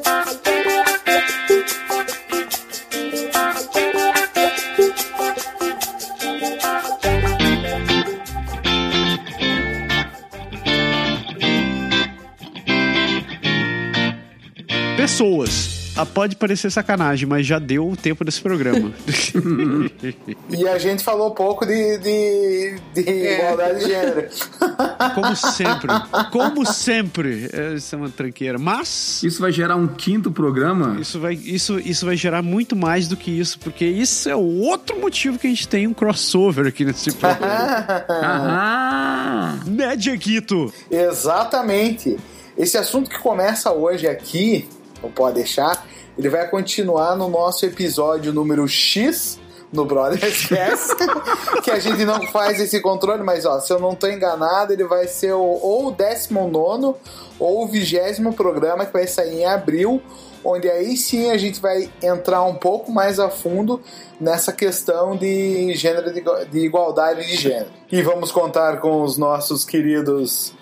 pessoas. 15.18 15.88
Ah, 15.96 16.06
pode 16.06 16.36
parecer 16.36 16.72
sacanagem, 16.72 17.28
mas 17.28 17.44
já 17.48 17.58
deu 17.58 17.90
o 17.90 17.98
tempo 17.98 18.24
desse 18.24 18.40
programa. 18.40 18.94
e 20.52 20.68
a 20.68 20.78
gente 20.78 21.04
falou 21.04 21.32
pouco 21.32 21.66
de, 21.66 21.98
de, 21.98 22.76
de 22.94 23.10
é. 23.10 23.40
igualdade 23.40 23.80
de 23.80 23.86
gênero. 23.88 24.28
Como 25.16 25.36
sempre. 25.36 25.92
Como 26.32 26.66
sempre. 26.68 27.50
Isso 27.76 27.96
é 27.96 27.98
uma 27.98 28.10
tranqueira. 28.12 28.60
Mas. 28.60 29.24
Isso 29.24 29.42
vai 29.42 29.52
gerar 29.52 29.76
um 29.76 29.88
quinto 29.88 30.30
programa? 30.32 30.98
Isso 31.02 31.20
vai, 31.20 31.34
isso, 31.34 31.80
isso 31.80 32.06
vai 32.06 32.16
gerar 32.16 32.44
muito 32.44 32.76
mais 32.76 33.08
do 33.08 33.18
que 33.18 33.32
isso, 33.32 33.58
porque 33.58 33.86
isso 33.86 34.30
é 34.30 34.36
o 34.36 34.60
outro 34.60 35.00
motivo 35.00 35.40
que 35.40 35.48
a 35.48 35.50
gente 35.50 35.68
tem 35.68 35.88
um 35.88 35.96
crossover 35.96 36.68
aqui 36.68 36.86
nesse 36.86 37.12
programa. 37.14 38.06
ah, 38.08 39.56
né, 39.66 39.96
Dieguito? 39.96 40.72
Exatamente. 40.92 42.18
Esse 42.56 42.78
assunto 42.78 43.10
que 43.10 43.18
começa 43.18 43.72
hoje 43.72 44.08
aqui 44.08 44.68
não 45.02 45.12
pode 45.12 45.36
deixar. 45.36 45.86
Ele 46.18 46.30
vai 46.30 46.50
continuar 46.50 47.16
no 47.16 47.30
nosso 47.30 47.66
episódio 47.66 48.34
número 48.34 48.68
X 48.68 49.40
no 49.72 49.86
Brotherscast, 49.86 50.96
que 51.62 51.72
a 51.72 51.80
gente 51.80 52.06
não 52.06 52.22
faz 52.28 52.60
esse 52.60 52.80
controle, 52.82 53.24
mas 53.24 53.46
ó, 53.46 53.60
se 53.60 53.72
eu 53.72 53.80
não 53.80 53.92
estou 53.92 54.10
enganado, 54.10 54.72
ele 54.72 54.86
vai 54.86 55.08
ser 55.08 55.34
o, 55.34 55.42
ou 55.42 55.88
o 55.88 55.92
19 55.92 56.96
ou 57.40 57.64
o 57.64 57.68
vigésimo 57.68 58.34
programa 58.34 58.86
que 58.86 58.94
vai 58.94 59.06
sair 59.08 59.42
em 59.42 59.46
abril, 59.46 60.02
onde 60.44 60.70
aí 60.70 60.96
sim 60.96 61.30
a 61.30 61.38
gente 61.38 61.60
vai 61.60 61.90
entrar 62.02 62.44
um 62.44 62.56
pouco 62.56 62.92
mais 62.92 63.20
a 63.20 63.30
fundo 63.30 63.82
nessa 64.20 64.54
questão 64.54 65.16
de 65.16 65.74
gênero 65.76 66.14
de, 66.14 66.24
de 66.50 66.60
igualdade 66.60 67.28
de 67.28 67.36
gênero. 67.36 67.68
E 67.92 68.02
vamos 68.02 68.32
contar 68.32 68.80
com 68.80 69.02
os 69.04 69.18
nossos 69.18 69.66
queridos 69.66 70.54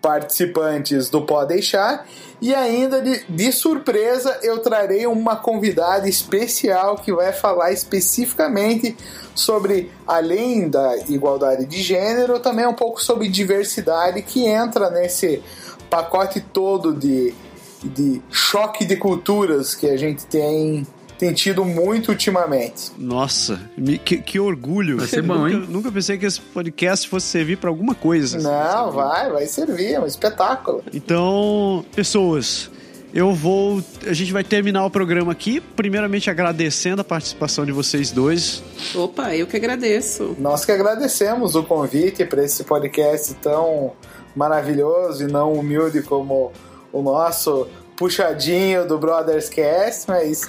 participantes 0.00 1.10
do 1.10 1.22
Pode 1.22 1.54
Deixar. 1.54 2.06
E 2.40 2.54
ainda 2.54 3.02
de, 3.02 3.22
de, 3.28 3.52
surpresa 3.52 4.38
eu 4.42 4.58
trarei 4.58 5.06
uma 5.06 5.36
convidada 5.36 6.08
especial 6.08 6.96
que 6.96 7.12
vai 7.12 7.32
falar 7.32 7.70
especificamente 7.70 8.96
sobre, 9.34 9.90
além 10.06 10.68
da 10.68 10.96
igualdade 11.08 11.66
de 11.66 11.82
gênero, 11.82 12.40
também 12.40 12.66
um 12.66 12.72
pouco 12.72 13.02
sobre 13.02 13.28
diversidade 13.28 14.22
que 14.22 14.46
entra 14.46 14.88
nesse 14.90 15.42
pacote 15.90 16.40
todo 16.40 16.94
de, 16.94 17.34
de 17.82 18.22
choque 18.30 18.86
de 18.86 18.96
culturas 18.96 19.74
que 19.74 19.88
a 19.88 19.96
gente 19.96 20.24
tem 20.24 20.86
tem 21.20 21.34
tido 21.34 21.66
muito 21.66 22.08
ultimamente. 22.08 22.92
Nossa, 22.96 23.60
que, 24.02 24.16
que 24.16 24.40
orgulho. 24.40 24.96
Vai 24.96 25.06
ser 25.06 25.20
bom, 25.20 25.34
nunca, 25.34 25.52
hein? 25.54 25.66
Nunca 25.68 25.92
pensei 25.92 26.16
que 26.16 26.24
esse 26.24 26.40
podcast 26.40 27.06
fosse 27.06 27.26
servir 27.26 27.58
para 27.58 27.68
alguma 27.68 27.94
coisa. 27.94 28.38
assim, 28.38 28.46
Não, 28.46 28.90
vai, 28.90 29.30
vai 29.30 29.44
servir, 29.44 29.92
é 29.92 30.00
um 30.00 30.06
espetáculo. 30.06 30.82
Então, 30.94 31.84
pessoas, 31.94 32.70
eu 33.12 33.34
vou. 33.34 33.84
A 34.06 34.14
gente 34.14 34.32
vai 34.32 34.42
terminar 34.42 34.82
o 34.86 34.90
programa 34.90 35.30
aqui. 35.30 35.60
Primeiramente, 35.60 36.30
agradecendo 36.30 37.02
a 37.02 37.04
participação 37.04 37.66
de 37.66 37.72
vocês 37.72 38.10
dois. 38.10 38.62
Opa, 38.94 39.36
eu 39.36 39.46
que 39.46 39.58
agradeço. 39.58 40.34
Nós 40.38 40.64
que 40.64 40.72
agradecemos 40.72 41.54
o 41.54 41.62
convite 41.62 42.24
para 42.24 42.42
esse 42.42 42.64
podcast 42.64 43.34
tão 43.34 43.92
maravilhoso 44.34 45.24
e 45.24 45.26
não 45.30 45.52
humilde 45.52 46.00
como 46.00 46.50
o 46.90 47.02
nosso 47.02 47.66
puxadinho 48.00 48.88
do 48.88 48.96
Brothers 48.96 49.50
Cast, 49.50 50.08
mas. 50.08 50.48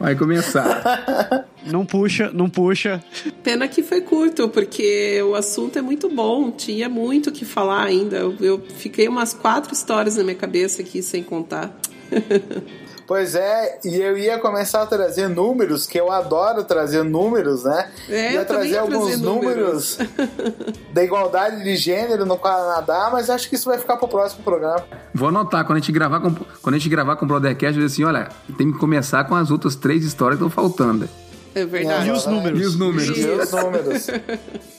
Vai 0.00 0.16
começar. 0.16 1.46
Não 1.64 1.86
puxa, 1.86 2.32
não 2.34 2.50
puxa. 2.50 3.00
Pena 3.44 3.68
que 3.68 3.80
foi 3.80 4.00
curto, 4.00 4.48
porque 4.48 5.22
o 5.22 5.36
assunto 5.36 5.78
é 5.78 5.82
muito 5.82 6.08
bom, 6.08 6.50
tinha 6.50 6.88
muito 6.88 7.30
o 7.30 7.32
que 7.32 7.44
falar 7.44 7.84
ainda. 7.84 8.16
Eu, 8.16 8.34
eu 8.40 8.60
fiquei 8.76 9.06
umas 9.06 9.32
quatro 9.32 9.72
histórias 9.72 10.16
na 10.16 10.24
minha 10.24 10.34
cabeça 10.34 10.82
aqui 10.82 11.00
sem 11.00 11.22
contar. 11.22 11.72
Pois 13.06 13.36
é, 13.36 13.78
e 13.84 13.96
eu 13.96 14.18
ia 14.18 14.38
começar 14.38 14.82
a 14.82 14.86
trazer 14.86 15.28
números, 15.28 15.86
que 15.86 15.98
eu 15.98 16.10
adoro 16.10 16.64
trazer 16.64 17.04
números, 17.04 17.62
né? 17.62 17.88
É, 18.08 18.32
ia 18.32 18.44
trazer 18.44 18.70
ia 18.70 18.80
alguns 18.80 19.06
trazer 19.06 19.22
números, 19.22 19.98
da 20.92 21.04
igualdade 21.04 21.62
de 21.62 21.76
gênero 21.76 22.26
no 22.26 22.36
Canadá, 22.36 23.08
mas 23.12 23.30
acho 23.30 23.48
que 23.48 23.54
isso 23.54 23.68
vai 23.68 23.78
ficar 23.78 23.96
pro 23.96 24.08
próximo 24.08 24.42
programa. 24.42 24.82
Vou 25.14 25.28
anotar, 25.28 25.64
quando 25.64 25.76
a 25.76 25.80
gente 25.80 25.92
gravar 25.92 26.18
com, 26.18 26.34
quando 26.60 26.74
a 26.74 26.78
gente 26.78 26.88
gravar 26.88 27.14
com 27.14 27.24
o 27.24 27.28
Brothercast, 27.28 27.78
eu 27.78 27.86
dizer 27.86 27.94
assim, 27.94 28.04
olha, 28.04 28.28
tem 28.58 28.72
que 28.72 28.78
começar 28.78 29.22
com 29.24 29.36
as 29.36 29.52
outras 29.52 29.76
três 29.76 30.04
histórias 30.04 30.38
que 30.40 30.44
estão 30.44 30.62
faltando. 30.62 31.08
É 31.54 31.64
verdade. 31.64 32.08
E 32.08 32.10
os 32.10 32.26
números? 32.26 32.60
E 32.60 32.64
os 32.64 32.76
números? 32.76 33.18
E 33.18 33.30
os 33.30 33.50
números. 33.52 34.06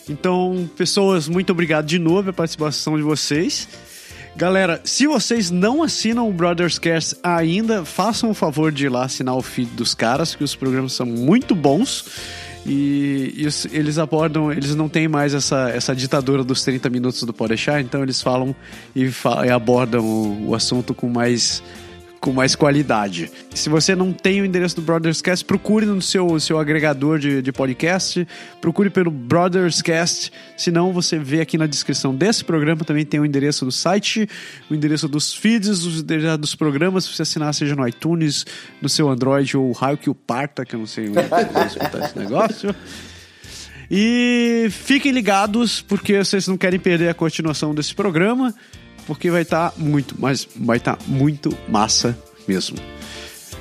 Então, 0.07 0.69
pessoas, 0.77 1.27
muito 1.27 1.51
obrigado 1.51 1.85
de 1.85 1.97
novo 1.97 2.23
pela 2.23 2.33
participação 2.33 2.97
de 2.97 3.03
vocês. 3.03 3.67
Galera, 4.37 4.79
se 4.83 5.07
vocês 5.07 5.49
não 5.49 5.81
assinam 5.81 6.29
o 6.29 6.33
Brothers 6.33 6.77
Cast 6.77 7.15
ainda, 7.23 7.83
façam 7.83 8.29
o 8.29 8.33
favor 8.35 8.71
de 8.71 8.85
ir 8.85 8.89
lá 8.89 9.03
assinar 9.05 9.35
o 9.35 9.41
feed 9.41 9.71
dos 9.71 9.95
caras, 9.95 10.35
que 10.35 10.43
os 10.43 10.53
programas 10.55 10.93
são 10.93 11.07
muito 11.07 11.55
bons. 11.55 12.05
E, 12.63 13.33
e 13.35 13.47
os- 13.47 13.65
eles 13.71 13.97
abordam, 13.97 14.51
eles 14.51 14.75
não 14.75 14.87
têm 14.89 15.07
mais 15.07 15.33
essa, 15.33 15.69
essa 15.69 15.95
ditadura 15.95 16.43
dos 16.43 16.61
30 16.63 16.87
minutos 16.89 17.23
do 17.23 17.33
Pode 17.33 17.49
deixar, 17.49 17.81
então 17.81 18.03
eles 18.03 18.21
falam 18.21 18.53
e, 18.95 19.09
fa- 19.09 19.43
e 19.45 19.49
abordam 19.49 20.03
o, 20.05 20.49
o 20.49 20.55
assunto 20.55 20.93
com 20.93 21.07
mais 21.09 21.63
com 22.19 22.33
mais 22.33 22.55
qualidade. 22.55 23.31
Se 23.53 23.69
você 23.69 23.95
não 23.95 24.11
tem 24.11 24.41
o 24.41 24.45
endereço 24.45 24.75
do 24.75 24.81
Brothers 24.81 25.21
Cast, 25.21 25.45
procure 25.45 25.85
no 25.85 26.01
seu, 26.01 26.39
seu 26.39 26.59
agregador 26.59 27.19
de, 27.19 27.41
de 27.41 27.51
podcast, 27.51 28.27
procure 28.59 28.89
pelo 28.89 29.11
Brothers 29.11 29.81
Cast, 29.81 30.31
senão 30.55 30.91
você 30.91 31.17
vê 31.17 31.41
aqui 31.41 31.57
na 31.57 31.67
descrição 31.67 32.13
desse 32.13 32.43
programa 32.43 32.83
também 32.83 33.05
tem 33.05 33.19
o 33.19 33.25
endereço 33.25 33.65
do 33.65 33.71
site, 33.71 34.27
o 34.69 34.75
endereço 34.75 35.07
dos 35.07 35.33
feeds, 35.33 35.83
os 35.83 36.03
dos 36.39 36.55
programas, 36.55 37.05
se 37.05 37.13
você 37.13 37.21
assinar 37.21 37.53
seja 37.53 37.75
no 37.75 37.87
iTunes, 37.87 38.45
no 38.81 38.89
seu 38.89 39.09
Android 39.09 39.55
ou 39.57 39.69
o 39.69 39.71
raio 39.71 39.97
que 39.97 40.09
o 40.09 40.15
parta, 40.15 40.65
que 40.65 40.75
eu 40.75 40.79
não 40.79 40.87
sei 40.87 41.09
onde 41.09 41.21
vai 41.23 41.67
escutar 41.67 42.05
esse 42.05 42.17
negócio. 42.17 42.75
E 43.89 44.67
fiquem 44.69 45.11
ligados, 45.11 45.81
porque 45.81 46.17
vocês 46.17 46.47
não 46.47 46.57
querem 46.57 46.79
perder 46.79 47.09
a 47.09 47.13
continuação 47.13 47.73
desse 47.73 47.95
programa, 47.95 48.53
porque 49.07 49.31
vai 49.31 49.41
estar 49.41 49.73
muito, 49.77 50.15
mas 50.19 50.47
vai 50.55 50.77
estar 50.77 50.99
muito 51.07 51.57
massa 51.67 52.15
mesmo. 52.47 52.77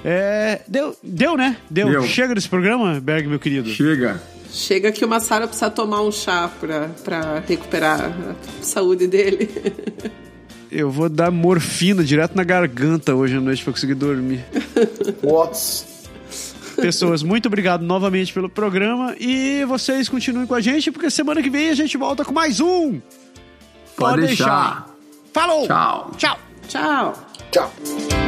É, 0.05 0.61
deu, 0.68 0.97
deu, 1.03 1.36
né? 1.36 1.57
Deu. 1.70 1.88
Deu. 1.88 2.03
Chega 2.03 2.34
desse 2.34 2.49
programa, 2.49 3.01
Berg, 3.01 3.26
meu 3.28 3.38
querido. 3.38 3.70
Chega. 3.70 4.20
Chega 4.53 4.92
que 4.92 5.05
o 5.05 5.09
Massaro 5.09 5.47
precisa 5.47 5.70
tomar 5.70 6.03
um 6.03 6.11
chá 6.11 6.51
pra, 6.61 6.88
pra 7.05 7.40
recuperar 7.47 8.12
a 8.61 8.62
saúde 8.62 9.07
dele. 9.07 9.49
Eu 10.70 10.90
vou 10.90 11.09
dar 11.09 11.30
morfina 11.30 12.03
direto 12.03 12.34
na 12.34 12.42
garganta 12.42 13.14
hoje 13.14 13.36
à 13.36 13.40
noite 13.40 13.62
pra 13.62 13.72
conseguir 13.72 13.94
dormir. 13.94 14.44
What's? 15.22 15.86
Pessoas, 16.76 17.22
muito 17.22 17.47
obrigado 17.47 17.82
novamente 17.82 18.32
pelo 18.32 18.49
programa 18.49 19.14
e 19.18 19.64
vocês 19.64 20.09
continuem 20.09 20.47
com 20.47 20.55
a 20.55 20.61
gente, 20.61 20.90
porque 20.90 21.09
semana 21.09 21.42
que 21.42 21.49
vem 21.49 21.70
a 21.70 21.74
gente 21.74 21.97
volta 21.97 22.24
com 22.24 22.32
mais 22.32 22.61
um. 22.61 23.01
Pode 23.97 24.26
deixar. 24.26 24.95
Falou! 25.37 25.66
Tchau. 25.66 26.11
Tchau! 26.16 26.37
Tchau! 26.66 27.12
Tchau. 27.51 28.25